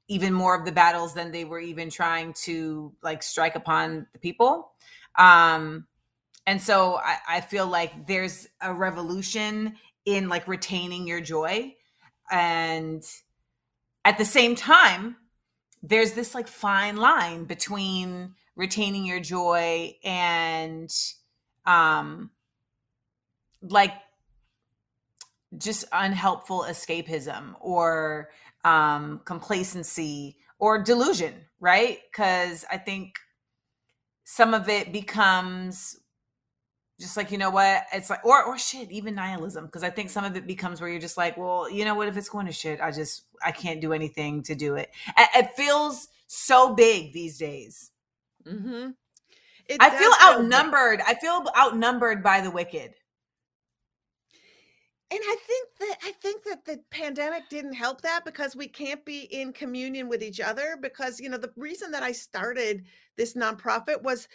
even 0.07 0.33
more 0.33 0.55
of 0.55 0.65
the 0.65 0.71
battles 0.71 1.13
than 1.13 1.31
they 1.31 1.45
were 1.45 1.59
even 1.59 1.89
trying 1.89 2.33
to 2.33 2.93
like 3.01 3.23
strike 3.23 3.55
upon 3.55 4.07
the 4.13 4.19
people. 4.19 4.71
Um 5.17 5.87
and 6.45 6.61
so 6.61 6.95
I, 6.95 7.17
I 7.29 7.41
feel 7.41 7.67
like 7.67 8.05
there's 8.05 8.47
a 8.61 8.73
revolution 8.73 9.75
in 10.05 10.27
like 10.27 10.47
retaining 10.47 11.07
your 11.07 11.21
joy. 11.21 11.73
And 12.29 13.03
at 14.03 14.17
the 14.17 14.25
same 14.25 14.55
time, 14.55 15.15
there's 15.83 16.13
this 16.13 16.33
like 16.33 16.47
fine 16.47 16.95
line 16.95 17.43
between 17.43 18.33
retaining 18.55 19.05
your 19.05 19.19
joy 19.19 19.93
and 20.03 20.89
um 21.65 22.31
like 23.61 23.93
just 25.57 25.85
unhelpful 25.91 26.65
escapism 26.67 27.53
or 27.59 28.29
um 28.63 29.21
complacency 29.25 30.37
or 30.57 30.81
delusion 30.81 31.33
right? 31.59 31.99
Because 32.11 32.65
i 32.71 32.77
think 32.77 33.15
some 34.23 34.53
of 34.53 34.69
it 34.69 34.91
becomes 34.91 35.99
just 37.03 37.17
like 37.17 37.31
you 37.31 37.37
know 37.37 37.49
what? 37.49 37.83
It's 37.93 38.09
like 38.09 38.25
or 38.25 38.43
or 38.43 38.57
shit 38.57 38.89
even 38.91 39.13
nihilism 39.15 39.65
because 39.65 39.83
i 39.83 39.89
think 39.89 40.09
some 40.09 40.23
of 40.23 40.35
it 40.37 40.47
becomes 40.47 40.79
where 40.79 40.89
you're 40.89 41.01
just 41.01 41.17
like 41.17 41.37
well 41.37 41.69
you 41.69 41.83
know 41.85 41.95
what? 41.95 42.07
If 42.07 42.17
it's 42.17 42.29
going 42.29 42.45
to 42.45 42.51
shit 42.51 42.79
i 42.81 42.91
just 42.91 43.23
i 43.43 43.51
can't 43.51 43.81
do 43.81 43.93
anything 43.93 44.41
to 44.43 44.55
do 44.55 44.75
it. 44.75 44.89
It 45.17 45.51
feels 45.55 46.07
so 46.27 46.73
big 46.73 47.13
these 47.13 47.37
days. 47.37 47.91
Mm-hmm. 48.47 48.91
i 49.79 49.89
feel 49.89 50.11
outnumbered. 50.23 51.01
I 51.05 51.15
feel 51.15 51.45
outnumbered 51.57 52.23
by 52.23 52.41
the 52.41 52.51
wicked. 52.51 52.93
And 55.11 55.21
i 55.21 55.35
think 55.45 55.69
that 55.79 55.97
i 56.03 56.11
think 56.21 56.43
that 56.45 56.65
the 56.65 56.79
pandemic 56.89 57.49
didn't 57.49 57.73
help 57.73 58.01
that 58.01 58.25
because 58.25 58.55
we 58.55 58.67
can't 58.67 59.03
be 59.05 59.23
in 59.23 59.53
communion 59.53 60.07
with 60.09 60.23
each 60.23 60.39
other 60.39 60.77
because 60.81 61.19
you 61.19 61.29
know 61.29 61.37
the 61.37 61.51
reason 61.55 61.91
that 61.91 62.01
i 62.01 62.11
started 62.11 62.85
this 63.15 63.33
nonprofit 63.33 64.01
was 64.01 64.27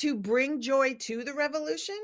to 0.00 0.16
bring 0.16 0.60
joy 0.60 0.94
to 0.94 1.24
the 1.24 1.34
revolution 1.34 1.98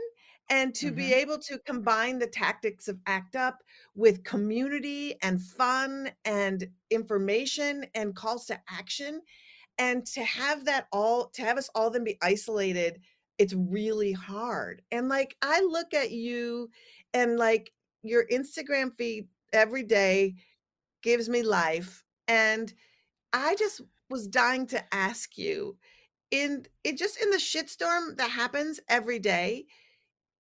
and 0.48 0.74
to 0.74 0.86
mm-hmm. 0.86 0.96
be 0.96 1.12
able 1.12 1.38
to 1.38 1.58
combine 1.60 2.18
the 2.18 2.26
tactics 2.26 2.88
of 2.88 2.98
act 3.06 3.36
up 3.36 3.62
with 3.94 4.24
community 4.24 5.16
and 5.22 5.42
fun 5.42 6.10
and 6.24 6.68
information 6.90 7.84
and 7.94 8.14
calls 8.14 8.46
to 8.46 8.60
action. 8.70 9.20
And 9.78 10.06
to 10.06 10.24
have 10.24 10.64
that 10.64 10.86
all 10.92 11.28
to 11.34 11.42
have 11.42 11.58
us 11.58 11.68
all 11.74 11.90
then 11.90 12.04
be 12.04 12.16
isolated 12.22 13.00
it's 13.38 13.54
really 13.54 14.12
hard. 14.12 14.82
And 14.90 15.08
like 15.08 15.36
i 15.42 15.60
look 15.60 15.94
at 15.94 16.10
you 16.10 16.70
and 17.12 17.38
like 17.38 17.72
your 18.02 18.26
instagram 18.28 18.96
feed 18.96 19.28
every 19.52 19.82
day 19.82 20.34
gives 21.02 21.28
me 21.28 21.42
life. 21.42 22.04
And 22.28 22.72
i 23.32 23.54
just 23.56 23.82
was 24.08 24.26
dying 24.26 24.66
to 24.68 24.94
ask 24.94 25.36
you 25.36 25.76
in 26.30 26.66
it 26.84 26.98
just 26.98 27.20
in 27.20 27.30
the 27.30 27.36
shitstorm 27.36 28.16
that 28.16 28.30
happens 28.30 28.80
every 28.88 29.16
mm-hmm. 29.16 29.22
day 29.22 29.66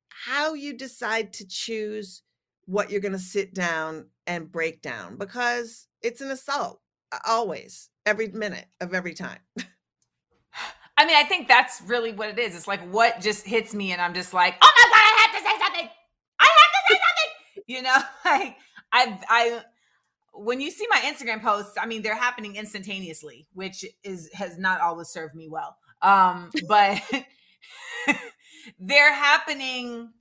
how 0.08 0.54
you 0.54 0.72
decide 0.72 1.32
to 1.34 1.46
choose 1.46 2.22
what 2.64 2.90
you're 2.90 3.00
going 3.00 3.12
to 3.12 3.18
sit 3.18 3.54
down 3.54 4.06
and 4.26 4.50
break 4.50 4.82
down 4.82 5.16
because 5.16 5.86
it's 6.02 6.20
an 6.20 6.30
assault 6.30 6.80
always 7.26 7.90
every 8.04 8.28
minute 8.28 8.66
of 8.80 8.94
every 8.94 9.14
time. 9.14 9.38
I 10.98 11.04
mean 11.04 11.16
i 11.16 11.24
think 11.24 11.46
that's 11.46 11.82
really 11.82 12.12
what 12.12 12.30
it 12.30 12.38
is 12.38 12.56
it's 12.56 12.66
like 12.66 12.80
what 12.90 13.20
just 13.20 13.44
hits 13.44 13.74
me 13.74 13.92
and 13.92 14.00
i'm 14.00 14.14
just 14.14 14.32
like 14.32 14.54
oh 14.62 14.72
my 14.74 14.88
god 14.88 15.02
i 15.02 15.20
have 15.20 15.30
to 15.32 15.46
say 15.46 15.64
something! 15.64 15.90
I 16.40 16.48
have 16.56 16.70
to 16.72 16.94
say 16.94 17.00
something! 17.04 17.64
You 17.66 17.82
know 17.82 17.96
like 18.24 18.56
i 18.92 19.20
i 19.28 19.62
when 20.38 20.60
you 20.60 20.70
see 20.70 20.86
my 20.90 20.98
Instagram 20.98 21.42
posts, 21.42 21.76
I 21.80 21.86
mean, 21.86 22.02
they're 22.02 22.16
happening 22.16 22.56
instantaneously, 22.56 23.46
which 23.54 23.84
is 24.04 24.30
has 24.34 24.58
not 24.58 24.80
always 24.80 25.08
served 25.08 25.34
me 25.34 25.48
well. 25.48 25.76
Um, 26.02 26.50
but 26.68 27.00
they're 28.78 29.14
happening 29.14 30.12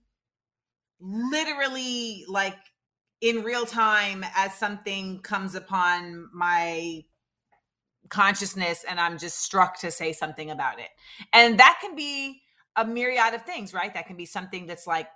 literally 1.00 2.26
like 2.28 2.58
in 3.22 3.44
real 3.44 3.66
time 3.66 4.26
as 4.36 4.54
something 4.54 5.20
comes 5.22 5.56
upon 5.56 6.30
my 6.34 7.04
consciousness 8.10 8.86
and 8.88 9.00
I'm 9.00 9.18
just 9.18 9.40
struck 9.40 9.80
to 9.80 9.92
say 9.92 10.14
something 10.14 10.52
about 10.52 10.80
it. 10.80 10.90
And 11.34 11.60
that 11.60 11.80
can 11.82 11.96
be 11.96 12.42
a 12.76 12.86
myriad 12.86 13.34
of 13.34 13.44
things, 13.44 13.74
right? 13.74 13.94
That 13.94 14.08
can 14.08 14.16
be 14.16 14.26
something 14.26 14.68
that's 14.68 14.86
like 14.86 15.08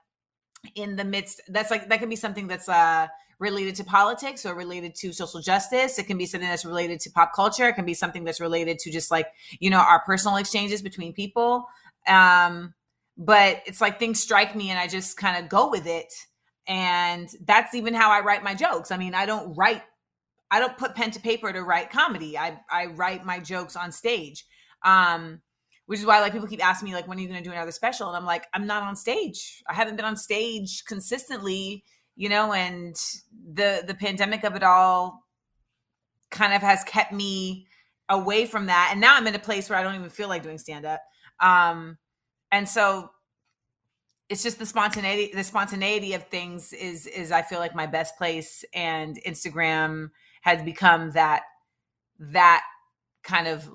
in 0.76 0.96
the 0.96 1.06
midst 1.06 1.42
that's 1.48 1.72
like 1.72 1.88
that 1.88 2.00
can 2.00 2.10
be 2.10 2.18
something 2.18 2.48
that's 2.48 2.68
uh 2.68 3.08
related 3.40 3.76
to 3.76 3.84
politics 3.84 4.46
or 4.46 4.54
related 4.54 4.94
to 4.96 5.14
social 5.14 5.42
justice. 5.42 5.98
It 5.98 6.08
can 6.08 6.18
be 6.18 6.26
something 6.26 6.50
that's 6.50 6.66
related 6.66 7.00
to 7.02 7.12
pop 7.12 7.34
culture. 7.34 7.68
It 7.68 7.74
can 7.74 7.86
be 7.86 7.94
something 7.94 8.26
that's 8.26 8.42
related 8.42 8.80
to 8.80 8.92
just 8.92 9.10
like, 9.10 9.28
you 9.60 9.70
know, 9.70 9.80
our 9.80 10.02
personal 10.02 10.38
exchanges 10.38 10.82
between 10.82 11.14
people. 11.14 11.66
Um, 12.06 12.74
but 13.18 13.62
it's 13.66 13.82
like 13.82 13.98
things 13.98 14.20
strike 14.20 14.56
me 14.56 14.70
and 14.70 14.80
I 14.80 14.88
just 14.88 15.18
kind 15.18 15.42
of 15.42 15.50
go 15.50 15.70
with 15.70 15.88
it. 15.88 16.14
And 16.68 17.30
that's 17.46 17.74
even 17.74 17.94
how 17.94 18.12
I 18.12 18.20
write 18.20 18.44
my 18.44 18.54
jokes. 18.54 18.92
I 18.92 18.98
mean, 18.98 19.16
I 19.16 19.26
don't 19.26 19.56
write, 19.56 19.84
I 20.52 20.60
don't 20.60 20.78
put 20.78 20.96
pen 20.96 21.12
to 21.12 21.20
paper 21.20 21.52
to 21.52 21.64
write 21.64 21.90
comedy. 21.90 22.38
I, 22.38 22.60
I 22.70 22.88
write 22.88 23.26
my 23.26 23.40
jokes 23.40 23.76
on 23.76 23.92
stage. 23.92 24.46
Um, 24.84 25.42
which 25.88 26.00
is 26.00 26.06
why 26.06 26.20
like 26.20 26.34
people 26.34 26.48
keep 26.48 26.64
asking 26.64 26.88
me 26.88 26.94
like 26.94 27.08
when 27.08 27.18
are 27.18 27.22
you 27.22 27.28
going 27.28 27.42
to 27.42 27.50
do 27.50 27.52
another 27.52 27.72
special 27.72 28.10
and 28.10 28.16
i'm 28.16 28.24
like 28.24 28.46
i'm 28.54 28.68
not 28.68 28.84
on 28.84 28.96
stage 28.96 29.64
i 29.68 29.74
haven't 29.74 29.96
been 29.96 30.06
on 30.06 30.16
stage 30.16 30.86
consistently 30.86 31.84
you 32.20 32.28
know, 32.28 32.52
and 32.52 32.98
the 33.54 33.82
the 33.88 33.96
pandemic 33.96 34.44
of 34.44 34.54
it 34.58 34.62
all 34.62 35.24
kind 36.30 36.54
of 36.54 36.62
has 36.62 36.84
kept 36.84 37.14
me 37.14 37.66
away 38.10 38.46
from 38.46 38.66
that. 38.66 38.90
And 38.92 39.00
now 39.00 39.16
I'm 39.16 39.26
in 39.26 39.36
a 39.36 39.40
place 39.40 39.70
where 39.70 39.80
I 39.80 39.84
don't 39.84 39.96
even 39.96 40.10
feel 40.10 40.28
like 40.28 40.44
doing 40.44 40.58
stand 40.58 40.86
up. 40.86 41.02
Um, 41.40 41.98
and 42.52 42.68
so 42.68 43.10
it's 44.28 44.44
just 44.44 44.60
the 44.60 44.66
spontaneity 44.66 45.34
the 45.34 45.46
spontaneity 45.46 46.14
of 46.14 46.28
things 46.28 46.74
is 46.74 47.08
is 47.08 47.32
I 47.32 47.42
feel 47.42 47.60
like 47.60 47.74
my 47.74 47.88
best 47.88 48.18
place 48.18 48.66
and 48.74 49.18
Instagram 49.26 50.10
has 50.42 50.62
become 50.62 51.12
that 51.12 51.44
that 52.20 52.64
kind 53.24 53.48
of 53.48 53.70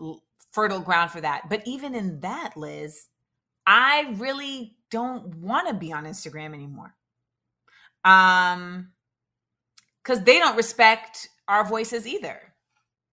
fertile 0.52 0.80
ground 0.80 1.12
for 1.12 1.22
that. 1.22 1.48
But 1.48 1.62
even 1.64 1.94
in 1.94 2.20
that, 2.20 2.58
Liz, 2.58 3.06
I 3.66 4.14
really 4.16 4.76
don't 4.90 5.34
want 5.36 5.66
to 5.68 5.74
be 5.74 5.94
on 5.94 6.04
Instagram 6.04 6.52
anymore 6.52 6.94
um 8.04 8.88
because 10.02 10.22
they 10.22 10.38
don't 10.38 10.56
respect 10.56 11.28
our 11.48 11.66
voices 11.66 12.06
either. 12.06 12.40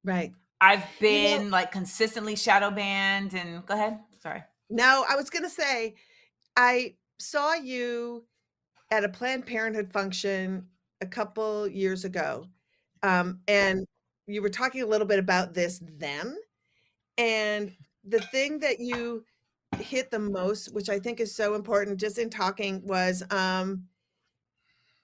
Right. 0.03 0.33
I've 0.59 0.83
been 0.99 1.31
you 1.31 1.45
know, 1.45 1.51
like 1.51 1.71
consistently 1.71 2.35
shadow 2.35 2.69
banned 2.69 3.33
and 3.33 3.65
go 3.65 3.73
ahead 3.73 3.99
sorry. 4.21 4.43
No 4.69 5.05
i 5.09 5.15
was 5.15 5.29
gonna 5.29 5.49
say 5.49 5.95
i 6.55 6.93
saw 7.19 7.53
you 7.53 8.23
at 8.91 9.03
a 9.03 9.09
planned 9.09 9.45
parenthood 9.45 9.91
function 9.91 10.65
a 11.01 11.05
couple 11.05 11.67
years 11.67 12.05
ago 12.05 12.45
um, 13.03 13.39
and 13.47 13.85
you 14.27 14.41
were 14.41 14.49
talking 14.49 14.83
a 14.83 14.85
little 14.85 15.07
bit 15.07 15.17
about 15.17 15.53
this 15.53 15.81
then 15.97 16.35
and 17.17 17.71
the 18.07 18.21
thing 18.31 18.59
that 18.59 18.79
you 18.79 19.25
hit 19.79 20.11
the 20.11 20.19
most 20.19 20.73
which 20.73 20.89
i 20.89 20.99
think 20.99 21.19
is 21.19 21.33
so 21.33 21.55
important 21.55 21.99
just 21.99 22.17
in 22.17 22.29
talking 22.29 22.85
was 22.85 23.23
um, 23.31 23.83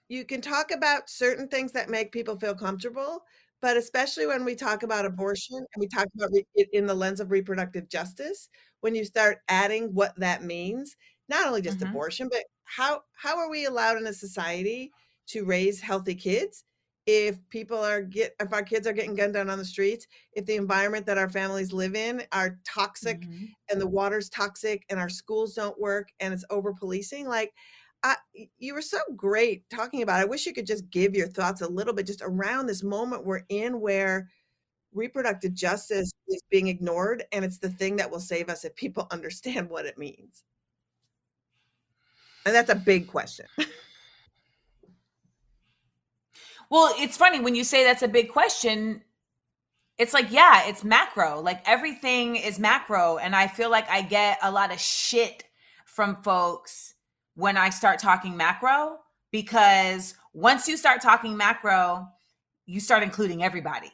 you 0.08 0.24
can 0.24 0.40
talk 0.40 0.70
about 0.70 1.10
certain 1.10 1.48
things 1.48 1.72
that 1.72 1.90
make 1.90 2.12
people 2.12 2.38
feel 2.38 2.54
comfortable, 2.54 3.22
but 3.60 3.76
especially 3.76 4.26
when 4.26 4.44
we 4.44 4.54
talk 4.54 4.82
about 4.82 5.04
abortion 5.04 5.56
and 5.56 5.80
we 5.80 5.88
talk 5.88 6.06
about 6.16 6.30
it 6.32 6.68
in 6.72 6.86
the 6.86 6.94
lens 6.94 7.20
of 7.20 7.30
reproductive 7.30 7.88
justice, 7.88 8.48
when 8.80 8.94
you 8.94 9.04
start 9.04 9.38
adding 9.48 9.92
what 9.94 10.18
that 10.18 10.42
means, 10.42 10.96
not 11.28 11.46
only 11.46 11.60
just 11.60 11.78
mm-hmm. 11.78 11.90
abortion, 11.90 12.28
but 12.30 12.44
how 12.64 13.00
how 13.14 13.38
are 13.38 13.50
we 13.50 13.66
allowed 13.66 13.96
in 13.96 14.06
a 14.06 14.12
society 14.12 14.90
to 15.28 15.44
raise 15.44 15.80
healthy 15.80 16.14
kids 16.14 16.64
if 17.06 17.38
people 17.48 17.78
are 17.78 18.02
get 18.02 18.34
if 18.38 18.52
our 18.52 18.62
kids 18.62 18.86
are 18.86 18.92
getting 18.92 19.14
gunned 19.14 19.34
down 19.34 19.50
on 19.50 19.58
the 19.58 19.64
streets, 19.64 20.06
if 20.34 20.44
the 20.46 20.56
environment 20.56 21.06
that 21.06 21.18
our 21.18 21.30
families 21.30 21.72
live 21.72 21.94
in 21.94 22.22
are 22.32 22.58
toxic 22.66 23.22
mm-hmm. 23.22 23.46
and 23.70 23.80
the 23.80 23.86
water's 23.86 24.28
toxic 24.28 24.84
and 24.90 25.00
our 25.00 25.08
schools 25.08 25.54
don't 25.54 25.80
work 25.80 26.08
and 26.20 26.32
it's 26.32 26.44
over 26.50 26.72
policing, 26.72 27.26
like 27.26 27.52
I, 28.02 28.16
you 28.58 28.74
were 28.74 28.82
so 28.82 28.98
great 29.16 29.68
talking 29.70 30.02
about. 30.02 30.20
It. 30.20 30.22
I 30.22 30.26
wish 30.26 30.46
you 30.46 30.54
could 30.54 30.66
just 30.66 30.88
give 30.90 31.14
your 31.14 31.28
thoughts 31.28 31.62
a 31.62 31.68
little 31.68 31.92
bit 31.92 32.06
just 32.06 32.22
around 32.22 32.66
this 32.66 32.84
moment 32.84 33.26
we're 33.26 33.42
in, 33.48 33.80
where 33.80 34.28
reproductive 34.92 35.54
justice 35.54 36.10
is 36.28 36.42
being 36.50 36.68
ignored 36.68 37.24
and 37.32 37.44
it's 37.44 37.58
the 37.58 37.70
thing 37.70 37.96
that 37.96 38.10
will 38.10 38.20
save 38.20 38.48
us 38.48 38.64
if 38.64 38.74
people 38.74 39.06
understand 39.12 39.68
what 39.68 39.86
it 39.86 39.98
means 39.98 40.44
and 42.46 42.54
that's 42.54 42.70
a 42.70 42.74
big 42.74 43.06
question 43.06 43.46
well 46.70 46.94
it's 46.98 47.16
funny 47.16 47.40
when 47.40 47.54
you 47.54 47.64
say 47.64 47.84
that's 47.84 48.02
a 48.02 48.08
big 48.08 48.30
question 48.30 49.02
it's 49.98 50.14
like 50.14 50.30
yeah 50.30 50.66
it's 50.66 50.84
macro 50.84 51.40
like 51.40 51.62
everything 51.68 52.36
is 52.36 52.58
macro 52.58 53.18
and 53.18 53.36
i 53.36 53.46
feel 53.46 53.70
like 53.70 53.88
i 53.90 54.00
get 54.00 54.38
a 54.42 54.50
lot 54.50 54.72
of 54.72 54.80
shit 54.80 55.44
from 55.84 56.16
folks 56.22 56.94
when 57.38 57.56
i 57.56 57.70
start 57.70 57.98
talking 57.98 58.36
macro 58.36 58.96
because 59.30 60.14
once 60.32 60.68
you 60.68 60.76
start 60.76 61.00
talking 61.00 61.36
macro 61.36 62.06
you 62.66 62.80
start 62.80 63.02
including 63.02 63.42
everybody 63.42 63.90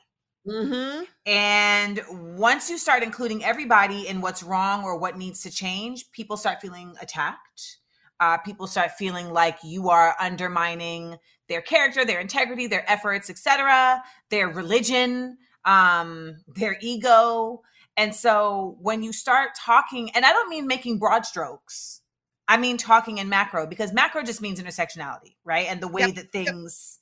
mm-hmm. 0.46 1.02
and 1.26 2.00
once 2.36 2.70
you 2.70 2.78
start 2.78 3.02
including 3.02 3.44
everybody 3.44 4.08
in 4.08 4.20
what's 4.20 4.42
wrong 4.42 4.82
or 4.82 4.98
what 4.98 5.18
needs 5.18 5.42
to 5.42 5.50
change 5.50 6.10
people 6.12 6.36
start 6.36 6.60
feeling 6.60 6.94
attacked 7.00 7.78
uh, 8.20 8.38
people 8.38 8.66
start 8.66 8.92
feeling 8.92 9.32
like 9.32 9.58
you 9.64 9.90
are 9.90 10.14
undermining 10.20 11.16
their 11.48 11.60
character 11.60 12.04
their 12.04 12.20
integrity 12.20 12.66
their 12.66 12.88
efforts 12.90 13.28
etc 13.28 14.02
their 14.30 14.48
religion 14.48 15.36
um, 15.64 16.36
their 16.48 16.76
ego. 16.80 17.62
And 17.96 18.14
so 18.14 18.76
when 18.80 19.02
you 19.02 19.12
start 19.12 19.50
talking, 19.58 20.10
and 20.14 20.24
I 20.24 20.32
don't 20.32 20.48
mean 20.48 20.66
making 20.66 20.98
broad 20.98 21.24
strokes, 21.24 22.00
I 22.46 22.56
mean 22.56 22.76
talking 22.76 23.18
in 23.18 23.28
macro 23.28 23.66
because 23.66 23.92
macro 23.92 24.22
just 24.22 24.42
means 24.42 24.60
intersectionality, 24.60 25.36
right? 25.44 25.66
And 25.68 25.80
the 25.80 25.88
way 25.88 26.02
yep. 26.02 26.14
that 26.16 26.32
things 26.32 26.98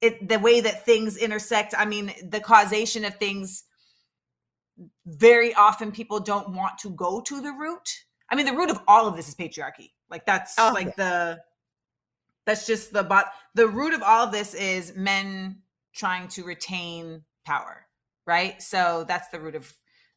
yep. 0.00 0.12
it 0.12 0.28
the 0.28 0.38
way 0.38 0.60
that 0.60 0.84
things 0.84 1.16
intersect, 1.16 1.74
I 1.76 1.84
mean 1.84 2.12
the 2.22 2.40
causation 2.40 3.04
of 3.04 3.16
things 3.16 3.64
very 5.06 5.54
often 5.54 5.92
people 5.92 6.20
don't 6.20 6.54
want 6.54 6.78
to 6.78 6.90
go 6.90 7.20
to 7.20 7.40
the 7.40 7.52
root. 7.52 8.04
I 8.28 8.36
mean 8.36 8.46
the 8.46 8.54
root 8.54 8.70
of 8.70 8.80
all 8.86 9.06
of 9.06 9.16
this 9.16 9.28
is 9.28 9.34
patriarchy. 9.34 9.92
Like 10.10 10.26
that's 10.26 10.54
oh, 10.58 10.72
like 10.74 10.96
the 10.96 11.40
that's 12.46 12.66
just 12.66 12.92
the 12.92 13.02
bot 13.02 13.26
the 13.54 13.68
root 13.68 13.94
of 13.94 14.02
all 14.02 14.26
of 14.26 14.32
this 14.32 14.54
is 14.54 14.94
men 14.94 15.62
trying 15.92 16.28
to 16.28 16.44
retain 16.44 17.22
power, 17.44 17.86
right? 18.26 18.60
So 18.62 19.04
that's 19.08 19.28
the 19.28 19.40
root 19.40 19.54
of 19.54 19.72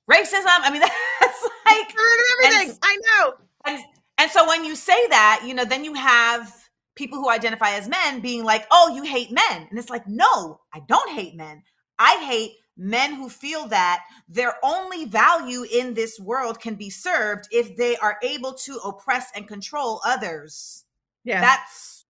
racism. 0.09 0.45
I 0.47 0.69
mean, 0.71 0.81
that's 1.21 1.49
like 1.65 1.87
the 1.87 2.01
root 2.01 2.19
of 2.19 2.45
everything. 2.45 2.69
And, 2.69 2.79
I 2.83 2.97
know. 2.97 3.33
And 3.65 3.83
and 4.17 4.29
so 4.31 4.47
when 4.47 4.63
you 4.65 4.75
say 4.75 5.07
that, 5.09 5.43
you 5.45 5.53
know, 5.53 5.65
then 5.65 5.83
you 5.83 5.93
have 5.93 6.53
people 6.95 7.17
who 7.17 7.29
identify 7.29 7.71
as 7.71 7.87
men 7.87 8.19
being 8.19 8.43
like, 8.43 8.65
"Oh, 8.71 8.93
you 8.95 9.03
hate 9.03 9.31
men," 9.31 9.67
and 9.69 9.79
it's 9.79 9.89
like, 9.89 10.07
no, 10.07 10.59
I 10.73 10.81
don't 10.87 11.09
hate 11.11 11.35
men. 11.35 11.63
I 11.99 12.23
hate 12.25 12.53
men 12.75 13.13
who 13.13 13.29
feel 13.29 13.67
that 13.67 14.03
their 14.27 14.55
only 14.63 15.05
value 15.05 15.63
in 15.63 15.93
this 15.93 16.19
world 16.19 16.59
can 16.59 16.75
be 16.75 16.89
served 16.89 17.47
if 17.51 17.75
they 17.77 17.95
are 17.97 18.17
able 18.23 18.53
to 18.53 18.77
oppress 18.77 19.31
and 19.35 19.47
control 19.47 20.01
others. 20.05 20.85
Yeah. 21.23 21.41
That's 21.41 22.05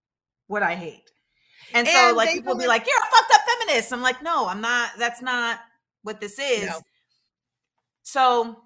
what 0.48 0.64
I 0.64 0.76
hate. 0.76 1.12
And, 1.74 1.88
and 1.88 2.12
so 2.12 2.16
like 2.16 2.30
people 2.30 2.56
be 2.56 2.68
like, 2.68 2.86
You're 2.88 2.98
a 2.98 3.16
fucked 3.16 3.34
up 3.34 3.42
feminist. 3.48 3.92
I'm 3.92 4.02
like, 4.02 4.22
no, 4.22 4.48
I'm 4.48 4.62
not, 4.62 4.92
that's 4.98 5.22
not 5.22 5.60
what 6.04 6.22
this 6.22 6.40
is. 6.40 6.68
No. 6.68 6.80
So, 8.04 8.58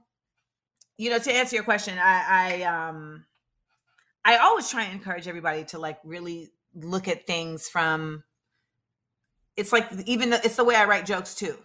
you 0.98 1.10
know, 1.10 1.20
to 1.20 1.32
answer 1.32 1.56
your 1.56 1.64
question, 1.64 1.98
I 2.00 2.62
I 2.62 2.64
um 2.64 3.26
I 4.26 4.38
always 4.38 4.70
try 4.70 4.84
and 4.84 4.94
encourage 4.94 5.28
everybody 5.28 5.64
to 5.66 5.80
like 5.80 6.00
really 6.04 6.52
look 6.74 7.08
at 7.08 7.26
things 7.26 7.70
from 7.70 8.24
it's 9.56 9.72
like 9.72 9.90
even 10.06 10.30
the, 10.30 10.46
it's 10.46 10.56
the 10.56 10.64
way 10.64 10.76
I 10.76 10.86
write 10.86 11.06
jokes 11.06 11.34
too. 11.34 11.58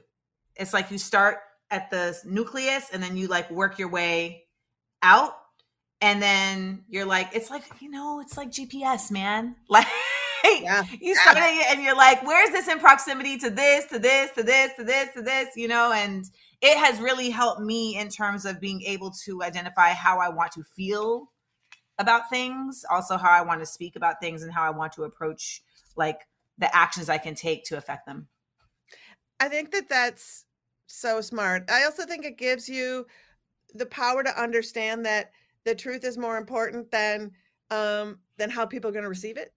It's 0.57 0.73
like 0.73 0.91
you 0.91 0.99
start 0.99 1.39
at 1.71 1.91
the 1.91 2.17
nucleus 2.25 2.91
and 2.93 3.03
then 3.03 3.17
you 3.17 3.27
like 3.27 3.51
work 3.51 3.79
your 3.79 3.89
way 3.89 4.45
out 5.03 5.35
and 6.03 6.21
then 6.21 6.85
you're 6.89 7.07
like 7.07 7.31
it's 7.33 7.51
like 7.51 7.63
you 7.81 7.91
know 7.91 8.21
it's 8.21 8.37
like 8.37 8.51
gps 8.51 9.11
man 9.11 9.57
like 9.69 9.87
yeah. 10.61 10.83
you 11.01 11.15
start 11.15 11.39
it 11.39 11.67
and 11.71 11.83
you're 11.83 11.97
like, 11.97 12.25
where's 12.27 12.51
this 12.51 12.69
in 12.69 12.79
proximity 12.79 13.39
to 13.39 13.51
this, 13.51 13.87
to 13.87 13.99
this, 13.99 14.31
to 14.33 14.43
this, 14.43 14.73
to 14.77 14.85
this, 14.85 15.09
to 15.15 15.23
this, 15.23 15.49
you 15.57 15.69
know? 15.69 15.93
And 15.93 16.25
it 16.61 16.79
has 16.79 17.01
really 17.01 17.31
helped 17.31 17.61
me 17.61 17.97
in 17.97 18.09
terms 18.09 18.45
of 18.45 18.61
being 18.61 18.83
able 18.83 19.11
to 19.25 19.43
identify 19.43 19.91
how 19.91 20.19
I 20.19 20.29
want 20.29 20.53
to 20.53 20.63
feel 20.63 21.31
about 21.99 22.31
things, 22.31 22.85
also 22.91 23.17
how 23.17 23.31
I 23.31 23.43
want 23.43 23.61
to 23.61 23.67
speak 23.67 23.97
about 23.97 24.21
things 24.21 24.43
and 24.43 24.53
how 24.53 24.63
I 24.63 24.71
want 24.71 24.93
to 24.95 25.05
approach 25.05 25.63
like 25.97 26.21
the 26.59 26.75
actions 26.75 27.09
I 27.09 27.19
can 27.19 27.35
take 27.35 27.65
to 27.65 27.77
affect 27.77 28.07
them. 28.07 28.29
I 29.41 29.49
think 29.49 29.73
that 29.73 29.89
that's 29.89 30.45
so 30.87 31.21
smart. 31.21 31.71
I 31.71 31.85
also 31.85 32.05
think 32.05 32.25
it 32.25 32.39
gives 32.39 32.69
you 32.69 33.07
the 33.75 33.87
power 33.87 34.23
to 34.23 34.41
understand 34.41 35.05
that 35.07 35.33
the 35.65 35.75
truth 35.75 36.05
is 36.05 36.19
more 36.19 36.37
important 36.37 36.91
than 36.91 37.31
um 37.71 38.19
than 38.37 38.51
how 38.51 38.67
people 38.67 38.91
are 38.91 38.93
going 38.93 39.05
to 39.05 39.09
receive 39.09 39.39
it 39.39 39.53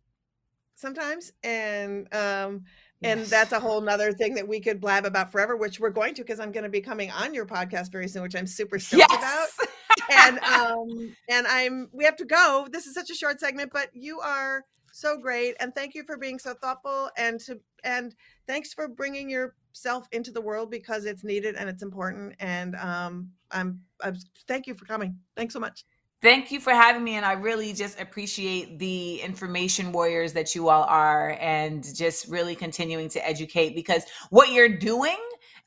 sometimes 0.75 1.31
and 1.43 2.13
um 2.13 2.63
and 3.01 3.21
yes. 3.21 3.29
that's 3.29 3.51
a 3.51 3.59
whole 3.59 3.81
nother 3.81 4.11
thing 4.11 4.35
that 4.35 4.47
we 4.47 4.59
could 4.59 4.79
blab 4.79 5.05
about 5.05 5.31
forever 5.31 5.55
which 5.55 5.79
we're 5.79 5.89
going 5.89 6.13
to 6.13 6.21
because 6.21 6.39
i'm 6.39 6.51
going 6.51 6.63
to 6.63 6.69
be 6.69 6.81
coming 6.81 7.09
on 7.11 7.33
your 7.33 7.45
podcast 7.45 7.91
very 7.91 8.07
soon 8.07 8.21
which 8.21 8.35
i'm 8.35 8.47
super 8.47 8.77
stoked 8.77 9.05
yes! 9.09 9.57
about 9.57 9.69
and 10.11 10.39
um 10.43 11.15
and 11.29 11.47
i'm 11.47 11.89
we 11.91 12.03
have 12.03 12.15
to 12.15 12.25
go 12.25 12.67
this 12.71 12.85
is 12.85 12.93
such 12.93 13.09
a 13.09 13.15
short 13.15 13.39
segment 13.39 13.71
but 13.73 13.89
you 13.93 14.19
are 14.19 14.63
so 14.91 15.17
great 15.17 15.55
and 15.59 15.75
thank 15.75 15.93
you 15.93 16.03
for 16.03 16.17
being 16.17 16.39
so 16.39 16.53
thoughtful 16.53 17.09
and 17.17 17.39
to 17.39 17.59
and 17.83 18.15
thanks 18.47 18.73
for 18.73 18.87
bringing 18.87 19.29
yourself 19.29 20.07
into 20.13 20.31
the 20.31 20.39
world 20.39 20.71
because 20.71 21.05
it's 21.05 21.23
needed 21.23 21.55
and 21.55 21.69
it's 21.69 21.83
important 21.83 22.33
and 22.39 22.75
um 22.75 23.29
i'm, 23.51 23.81
I'm 24.01 24.15
thank 24.47 24.67
you 24.67 24.73
for 24.73 24.85
coming 24.85 25.17
thanks 25.35 25.53
so 25.53 25.59
much 25.59 25.85
Thank 26.21 26.51
you 26.51 26.59
for 26.59 26.71
having 26.71 27.03
me. 27.03 27.15
And 27.15 27.25
I 27.25 27.33
really 27.33 27.73
just 27.73 27.99
appreciate 27.99 28.79
the 28.79 29.21
information 29.21 29.91
warriors 29.91 30.33
that 30.33 30.55
you 30.55 30.69
all 30.69 30.83
are 30.83 31.37
and 31.39 31.85
just 31.95 32.27
really 32.27 32.55
continuing 32.55 33.09
to 33.09 33.27
educate 33.27 33.75
because 33.75 34.03
what 34.31 34.51
you're 34.51 34.77
doing, 34.77 35.17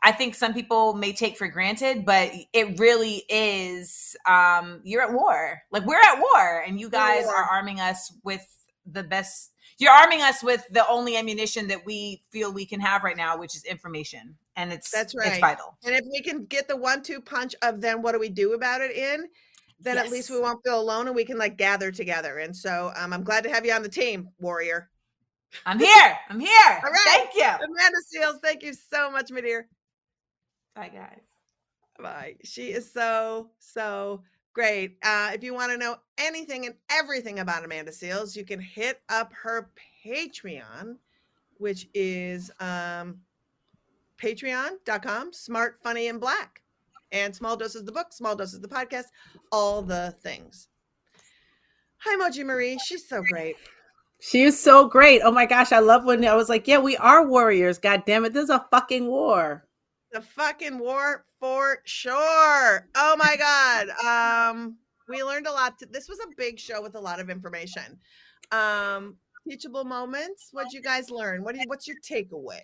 I 0.02 0.12
think 0.12 0.34
some 0.34 0.54
people 0.54 0.94
may 0.94 1.12
take 1.12 1.36
for 1.36 1.48
granted, 1.48 2.04
but 2.04 2.32
it 2.52 2.78
really 2.78 3.24
is 3.28 4.16
um, 4.26 4.80
you're 4.84 5.02
at 5.02 5.12
war. 5.12 5.60
Like 5.70 5.86
we're 5.86 6.00
at 6.00 6.18
war, 6.18 6.64
and 6.66 6.80
you 6.80 6.88
guys 6.88 7.26
are 7.26 7.44
arming 7.44 7.80
us 7.80 8.12
with 8.24 8.44
the 8.86 9.02
best. 9.02 9.52
You're 9.78 9.92
arming 9.92 10.22
us 10.22 10.42
with 10.42 10.64
the 10.70 10.86
only 10.88 11.16
ammunition 11.16 11.68
that 11.68 11.84
we 11.84 12.22
feel 12.30 12.52
we 12.52 12.66
can 12.66 12.80
have 12.80 13.04
right 13.04 13.16
now, 13.16 13.38
which 13.38 13.54
is 13.54 13.64
information. 13.64 14.36
And 14.56 14.72
it's 14.72 14.90
that's 14.90 15.14
right. 15.14 15.28
It's 15.28 15.38
vital. 15.38 15.76
And 15.84 15.94
if 15.94 16.04
we 16.10 16.20
can 16.20 16.46
get 16.46 16.66
the 16.66 16.76
one-two 16.76 17.20
punch 17.20 17.54
of 17.62 17.80
then 17.80 18.02
what 18.02 18.12
do 18.12 18.18
we 18.18 18.28
do 18.28 18.54
about 18.54 18.80
it 18.80 18.90
in, 18.90 19.28
then 19.80 19.96
yes. 19.96 20.06
at 20.06 20.12
least 20.12 20.30
we 20.30 20.40
won't 20.40 20.62
feel 20.64 20.80
alone 20.80 21.06
and 21.06 21.14
we 21.14 21.24
can 21.24 21.38
like 21.38 21.56
gather 21.56 21.90
together. 21.92 22.38
And 22.38 22.54
so 22.54 22.92
um, 22.96 23.12
I'm 23.12 23.22
glad 23.22 23.44
to 23.44 23.50
have 23.50 23.64
you 23.64 23.72
on 23.72 23.82
the 23.82 23.88
team, 23.88 24.28
Warrior. 24.40 24.90
I'm 25.64 25.78
here. 25.78 26.18
I'm 26.28 26.40
here. 26.40 26.50
All 26.84 26.90
right. 26.90 27.04
Thank 27.04 27.30
you. 27.34 27.44
Amanda 27.44 27.98
Seales, 28.12 28.40
thank 28.42 28.62
you 28.62 28.74
so 28.74 29.10
much, 29.10 29.30
my 29.30 29.40
dear. 29.40 29.68
Bye, 30.74 30.90
guys. 30.92 31.22
Bye. 31.98 32.36
She 32.44 32.72
is 32.72 32.92
so, 32.92 33.50
so 33.58 34.22
great. 34.52 34.98
Uh, 35.02 35.30
if 35.32 35.42
you 35.42 35.54
want 35.54 35.70
to 35.72 35.78
know 35.78 35.96
anything 36.18 36.66
and 36.66 36.74
everything 36.90 37.38
about 37.38 37.64
Amanda 37.64 37.92
Seales, 37.92 38.36
you 38.36 38.44
can 38.44 38.60
hit 38.60 39.00
up 39.08 39.32
her 39.32 39.70
Patreon, 40.04 40.96
which 41.58 41.88
is 41.94 42.50
um, 42.60 43.18
patreon.com, 44.20 45.32
smart, 45.32 45.78
funny, 45.82 46.08
and 46.08 46.20
black 46.20 46.62
and 47.12 47.34
small 47.34 47.56
doses 47.56 47.84
the 47.84 47.92
book, 47.92 48.12
small 48.12 48.36
doses 48.36 48.60
the 48.60 48.68
podcast, 48.68 49.06
all 49.52 49.82
the 49.82 50.14
things. 50.22 50.68
Hi, 51.98 52.16
Moji 52.16 52.44
Marie. 52.44 52.78
She's 52.84 53.08
so 53.08 53.22
great. 53.22 53.56
She 54.20 54.42
is 54.42 54.60
so 54.60 54.88
great. 54.88 55.22
Oh 55.24 55.30
my 55.30 55.46
gosh, 55.46 55.72
I 55.72 55.78
love 55.78 56.04
when 56.04 56.24
I 56.24 56.34
was 56.34 56.48
like, 56.48 56.66
"Yeah, 56.66 56.78
we 56.78 56.96
are 56.96 57.26
warriors." 57.26 57.78
God 57.78 58.04
damn 58.04 58.24
it, 58.24 58.32
this 58.32 58.44
is 58.44 58.50
a 58.50 58.66
fucking 58.70 59.06
war. 59.06 59.66
The 60.12 60.20
fucking 60.20 60.78
war 60.78 61.24
for 61.38 61.78
sure. 61.84 62.88
Oh 62.94 63.16
my 63.16 63.36
god. 63.36 63.88
Um, 64.48 64.76
we 65.08 65.22
learned 65.22 65.46
a 65.46 65.52
lot. 65.52 65.78
To, 65.78 65.86
this 65.86 66.08
was 66.08 66.18
a 66.20 66.34
big 66.36 66.58
show 66.58 66.82
with 66.82 66.94
a 66.94 67.00
lot 67.00 67.20
of 67.20 67.30
information. 67.30 67.98
Um, 68.52 69.16
teachable 69.48 69.84
moments. 69.84 70.48
What'd 70.52 70.72
you 70.72 70.82
guys 70.82 71.10
learn? 71.10 71.42
What 71.42 71.54
do 71.54 71.60
you? 71.60 71.68
What's 71.68 71.86
your 71.86 71.96
takeaway? 72.06 72.60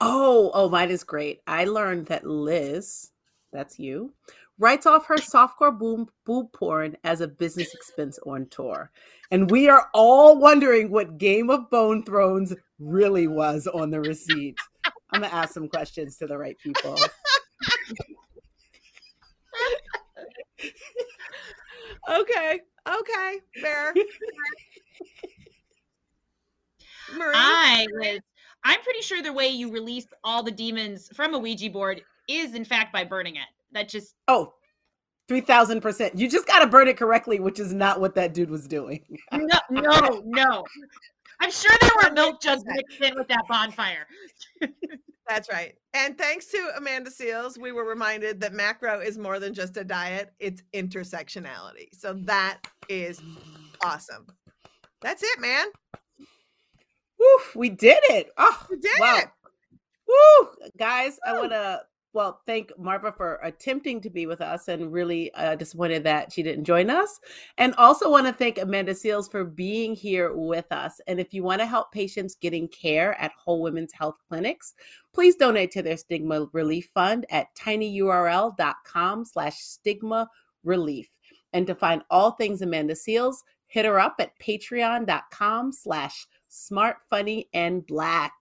Oh, 0.00 0.50
oh, 0.54 0.68
mine 0.68 0.90
is 0.90 1.04
great. 1.04 1.42
I 1.46 1.64
learned 1.64 2.06
that 2.06 2.26
Liz 2.26 3.10
that's 3.52 3.78
you, 3.78 4.12
writes 4.58 4.86
off 4.86 5.06
her 5.06 5.16
softcore 5.16 5.76
boom 5.76 6.08
boob 6.24 6.52
porn 6.52 6.96
as 7.04 7.20
a 7.20 7.28
business 7.28 7.74
expense 7.74 8.18
on 8.26 8.46
tour. 8.46 8.90
And 9.30 9.50
we 9.50 9.68
are 9.68 9.88
all 9.94 10.38
wondering 10.38 10.90
what 10.90 11.18
Game 11.18 11.50
of 11.50 11.70
Bone 11.70 12.04
Thrones 12.04 12.54
really 12.78 13.26
was 13.26 13.66
on 13.66 13.90
the 13.90 14.00
receipt. 14.00 14.58
I'm 15.10 15.20
gonna 15.22 15.32
ask 15.32 15.52
some 15.54 15.68
questions 15.68 16.16
to 16.18 16.26
the 16.26 16.38
right 16.38 16.58
people. 16.58 16.98
okay. 22.10 22.60
Okay. 22.88 23.40
Fair. 23.60 23.94
Marie? 27.16 27.32
I 27.34 27.86
was 27.92 28.20
I'm 28.64 28.80
pretty 28.82 29.02
sure 29.02 29.22
the 29.22 29.32
way 29.32 29.48
you 29.48 29.72
release 29.72 30.06
all 30.22 30.42
the 30.42 30.50
demons 30.50 31.10
from 31.14 31.34
a 31.34 31.38
Ouija 31.38 31.68
board 31.70 32.02
is, 32.28 32.54
in 32.54 32.64
fact, 32.64 32.92
by 32.92 33.04
burning 33.04 33.36
it. 33.36 33.48
That 33.72 33.88
just 33.88 34.14
oh, 34.28 34.54
3000%. 35.30 36.18
You 36.18 36.28
just 36.28 36.46
got 36.46 36.60
to 36.60 36.66
burn 36.66 36.88
it 36.88 36.96
correctly, 36.96 37.40
which 37.40 37.58
is 37.58 37.72
not 37.72 38.00
what 38.00 38.14
that 38.16 38.34
dude 38.34 38.50
was 38.50 38.66
doing. 38.66 39.00
no, 39.32 39.58
no, 39.70 40.22
no. 40.24 40.64
I'm 41.40 41.50
sure 41.50 41.72
there 41.80 41.90
were 42.02 42.10
milk 42.14 42.40
jugs 42.40 42.62
mixed 42.66 43.00
in 43.00 43.14
with 43.14 43.28
that 43.28 43.44
bonfire. 43.48 44.06
That's 45.28 45.48
right. 45.50 45.74
And 45.94 46.18
thanks 46.18 46.46
to 46.48 46.72
Amanda 46.76 47.10
Seales, 47.10 47.58
we 47.58 47.72
were 47.72 47.84
reminded 47.84 48.40
that 48.40 48.52
macro 48.52 49.00
is 49.00 49.18
more 49.18 49.38
than 49.38 49.54
just 49.54 49.76
a 49.76 49.84
diet, 49.84 50.32
it's 50.38 50.62
intersectionality. 50.74 51.88
So 51.92 52.14
that 52.24 52.58
is 52.88 53.20
awesome. 53.84 54.26
That's 55.00 55.22
it, 55.22 55.40
man. 55.40 55.66
Woo, 57.18 57.26
we 57.54 57.70
did 57.70 58.00
it. 58.04 58.30
Oh, 58.36 58.66
we 58.68 58.76
did 58.78 59.00
wow. 59.00 59.18
it. 59.18 59.28
Woo, 60.08 60.68
guys, 60.76 61.18
Woo. 61.26 61.32
I 61.32 61.38
want 61.38 61.52
to 61.52 61.82
well, 62.14 62.40
thank 62.46 62.72
Marva 62.78 63.12
for 63.12 63.36
attempting 63.42 64.00
to 64.02 64.10
be 64.10 64.26
with 64.26 64.40
us 64.40 64.68
and 64.68 64.92
really 64.92 65.32
uh, 65.34 65.54
disappointed 65.54 66.04
that 66.04 66.32
she 66.32 66.42
didn't 66.42 66.64
join 66.64 66.90
us. 66.90 67.18
And 67.56 67.74
also 67.76 68.10
want 68.10 68.26
to 68.26 68.32
thank 68.32 68.58
Amanda 68.58 68.92
Seales 68.92 69.30
for 69.30 69.44
being 69.44 69.94
here 69.94 70.34
with 70.34 70.70
us. 70.70 71.00
And 71.06 71.18
if 71.18 71.32
you 71.32 71.42
want 71.42 71.60
to 71.60 71.66
help 71.66 71.90
patients 71.90 72.34
getting 72.34 72.68
care 72.68 73.18
at 73.20 73.32
Whole 73.42 73.62
Woman's 73.62 73.92
Health 73.92 74.16
Clinics, 74.28 74.74
please 75.14 75.36
donate 75.36 75.70
to 75.72 75.82
their 75.82 75.96
stigma 75.96 76.48
relief 76.52 76.90
fund 76.92 77.24
at 77.30 77.54
tinyurl.com 77.54 79.24
slash 79.24 79.56
stigma 79.58 80.28
relief. 80.64 81.08
And 81.54 81.66
to 81.66 81.74
find 81.74 82.02
all 82.10 82.32
things 82.32 82.62
Amanda 82.62 82.94
Seales, 82.94 83.36
hit 83.66 83.86
her 83.86 83.98
up 83.98 84.16
at 84.18 84.38
patreon.com 84.38 85.72
slash 85.72 86.26
smart, 86.48 86.96
funny, 87.08 87.48
and 87.54 87.86
black. 87.86 88.32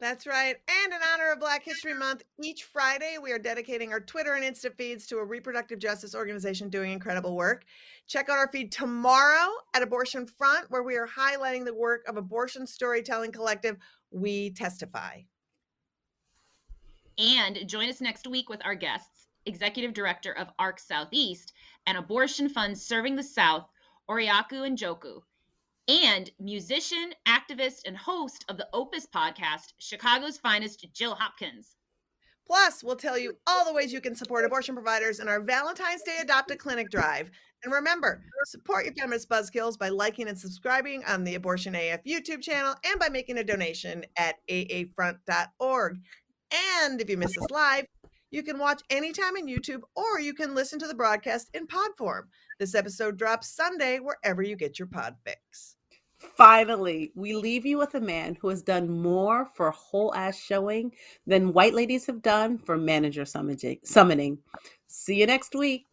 That's 0.00 0.28
right. 0.28 0.54
And 0.84 0.92
in 0.92 1.00
honor 1.12 1.32
of 1.32 1.40
Black 1.40 1.64
History 1.64 1.92
Month, 1.92 2.22
each 2.40 2.64
Friday 2.64 3.16
we 3.20 3.32
are 3.32 3.38
dedicating 3.38 3.92
our 3.92 3.98
Twitter 3.98 4.34
and 4.34 4.44
Insta 4.44 4.72
feeds 4.72 5.08
to 5.08 5.16
a 5.18 5.24
reproductive 5.24 5.80
justice 5.80 6.14
organization 6.14 6.68
doing 6.68 6.92
incredible 6.92 7.34
work. 7.34 7.64
Check 8.06 8.28
out 8.28 8.38
our 8.38 8.48
feed 8.52 8.70
tomorrow 8.70 9.50
at 9.74 9.82
Abortion 9.82 10.24
Front, 10.24 10.70
where 10.70 10.84
we 10.84 10.96
are 10.96 11.08
highlighting 11.08 11.64
the 11.64 11.74
work 11.74 12.06
of 12.06 12.16
abortion 12.16 12.64
storytelling 12.64 13.32
collective 13.32 13.76
We 14.12 14.50
Testify. 14.50 15.22
And 17.18 17.66
join 17.66 17.88
us 17.88 18.00
next 18.00 18.28
week 18.28 18.48
with 18.48 18.64
our 18.64 18.76
guests, 18.76 19.26
Executive 19.46 19.94
Director 19.94 20.32
of 20.32 20.46
ARC 20.60 20.78
Southeast 20.78 21.52
and 21.88 21.98
Abortion 21.98 22.48
Fund 22.48 22.78
Serving 22.78 23.16
the 23.16 23.24
South, 23.24 23.66
Oriaku 24.08 24.76
Njoku 24.76 25.22
and 25.88 26.30
musician, 26.38 27.12
activist, 27.26 27.80
and 27.86 27.96
host 27.96 28.44
of 28.48 28.58
the 28.58 28.68
Opus 28.74 29.06
podcast, 29.06 29.72
Chicago's 29.78 30.36
finest 30.36 30.86
Jill 30.92 31.14
Hopkins. 31.14 31.76
Plus, 32.46 32.84
we'll 32.84 32.96
tell 32.96 33.18
you 33.18 33.34
all 33.46 33.64
the 33.64 33.72
ways 33.72 33.92
you 33.92 34.00
can 34.00 34.14
support 34.14 34.44
abortion 34.44 34.74
providers 34.74 35.20
in 35.20 35.28
our 35.28 35.40
Valentine's 35.40 36.02
Day 36.02 36.16
Adopt 36.20 36.50
a 36.50 36.56
Clinic 36.56 36.90
drive. 36.90 37.30
And 37.64 37.72
remember, 37.72 38.22
support 38.44 38.84
your 38.84 38.94
feminist 38.94 39.28
buzzkills 39.28 39.78
by 39.78 39.88
liking 39.88 40.28
and 40.28 40.38
subscribing 40.38 41.02
on 41.06 41.24
the 41.24 41.34
Abortion 41.34 41.74
AF 41.74 42.04
YouTube 42.04 42.42
channel 42.42 42.74
and 42.84 43.00
by 43.00 43.08
making 43.08 43.38
a 43.38 43.44
donation 43.44 44.04
at 44.16 44.36
aafront.org. 44.48 45.98
And 46.80 47.00
if 47.00 47.10
you 47.10 47.16
miss 47.16 47.36
us 47.36 47.50
live, 47.50 47.84
you 48.30 48.42
can 48.42 48.58
watch 48.58 48.82
anytime 48.90 49.36
on 49.36 49.48
YouTube 49.48 49.80
or 49.96 50.20
you 50.20 50.34
can 50.34 50.54
listen 50.54 50.78
to 50.78 50.86
the 50.86 50.94
broadcast 50.94 51.50
in 51.54 51.66
pod 51.66 51.90
form. 51.96 52.28
This 52.58 52.74
episode 52.74 53.18
drops 53.18 53.54
Sunday 53.54 53.98
wherever 53.98 54.42
you 54.42 54.56
get 54.56 54.78
your 54.78 54.88
pod 54.88 55.16
fix. 55.24 55.77
Finally, 56.18 57.12
we 57.14 57.34
leave 57.34 57.64
you 57.64 57.78
with 57.78 57.94
a 57.94 58.00
man 58.00 58.36
who 58.40 58.48
has 58.48 58.60
done 58.60 58.90
more 58.90 59.48
for 59.54 59.70
whole 59.70 60.12
ass 60.14 60.36
showing 60.38 60.92
than 61.26 61.52
white 61.52 61.74
ladies 61.74 62.06
have 62.06 62.22
done 62.22 62.58
for 62.58 62.76
manager 62.76 63.24
summoning. 63.24 64.38
See 64.88 65.20
you 65.20 65.26
next 65.26 65.54
week. 65.54 65.86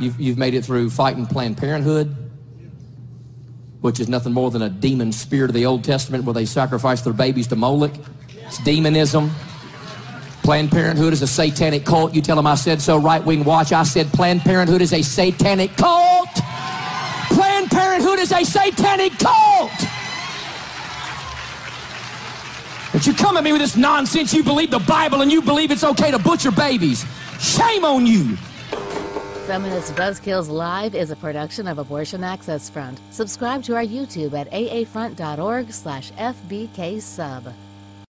You've, 0.00 0.18
you've 0.20 0.38
made 0.38 0.54
it 0.54 0.64
through 0.64 0.90
fighting 0.90 1.26
Planned 1.26 1.58
Parenthood, 1.58 2.14
which 3.80 4.00
is 4.00 4.08
nothing 4.08 4.32
more 4.32 4.50
than 4.50 4.62
a 4.62 4.70
demon 4.70 5.12
spirit 5.12 5.50
of 5.50 5.54
the 5.54 5.66
Old 5.66 5.84
Testament 5.84 6.24
where 6.24 6.34
they 6.34 6.46
sacrifice 6.46 7.02
their 7.02 7.12
babies 7.12 7.48
to 7.48 7.56
Moloch. 7.56 7.94
It's 8.46 8.62
demonism. 8.62 9.30
Planned 10.48 10.70
Parenthood 10.70 11.12
is 11.12 11.20
a 11.20 11.26
satanic 11.26 11.84
cult. 11.84 12.14
You 12.14 12.22
tell 12.22 12.34
them 12.34 12.46
I 12.46 12.54
said 12.54 12.80
so, 12.80 12.96
right 12.96 13.22
wing 13.22 13.44
watch. 13.44 13.70
I 13.70 13.82
said 13.82 14.10
Planned 14.14 14.40
Parenthood 14.40 14.80
is 14.80 14.94
a 14.94 15.02
satanic 15.02 15.76
cult. 15.76 16.30
Planned 17.28 17.70
Parenthood 17.70 18.18
is 18.18 18.32
a 18.32 18.42
satanic 18.42 19.12
cult. 19.18 19.70
But 22.94 23.06
you 23.06 23.12
come 23.12 23.36
at 23.36 23.44
me 23.44 23.52
with 23.52 23.60
this 23.60 23.76
nonsense. 23.76 24.32
You 24.32 24.42
believe 24.42 24.70
the 24.70 24.78
Bible 24.78 25.20
and 25.20 25.30
you 25.30 25.42
believe 25.42 25.70
it's 25.70 25.84
okay 25.84 26.10
to 26.10 26.18
butcher 26.18 26.50
babies. 26.50 27.04
Shame 27.38 27.84
on 27.84 28.06
you. 28.06 28.34
Feminist 29.46 29.94
Buzzkills 29.96 30.48
Live 30.48 30.94
is 30.94 31.10
a 31.10 31.16
production 31.16 31.68
of 31.68 31.76
Abortion 31.76 32.24
Access 32.24 32.70
Front. 32.70 33.02
Subscribe 33.10 33.62
to 33.64 33.76
our 33.76 33.84
YouTube 33.84 34.32
at 34.32 34.50
aafront.org 34.50 35.70
slash 35.72 36.10
FBK 36.12 37.02
sub. 37.02 37.52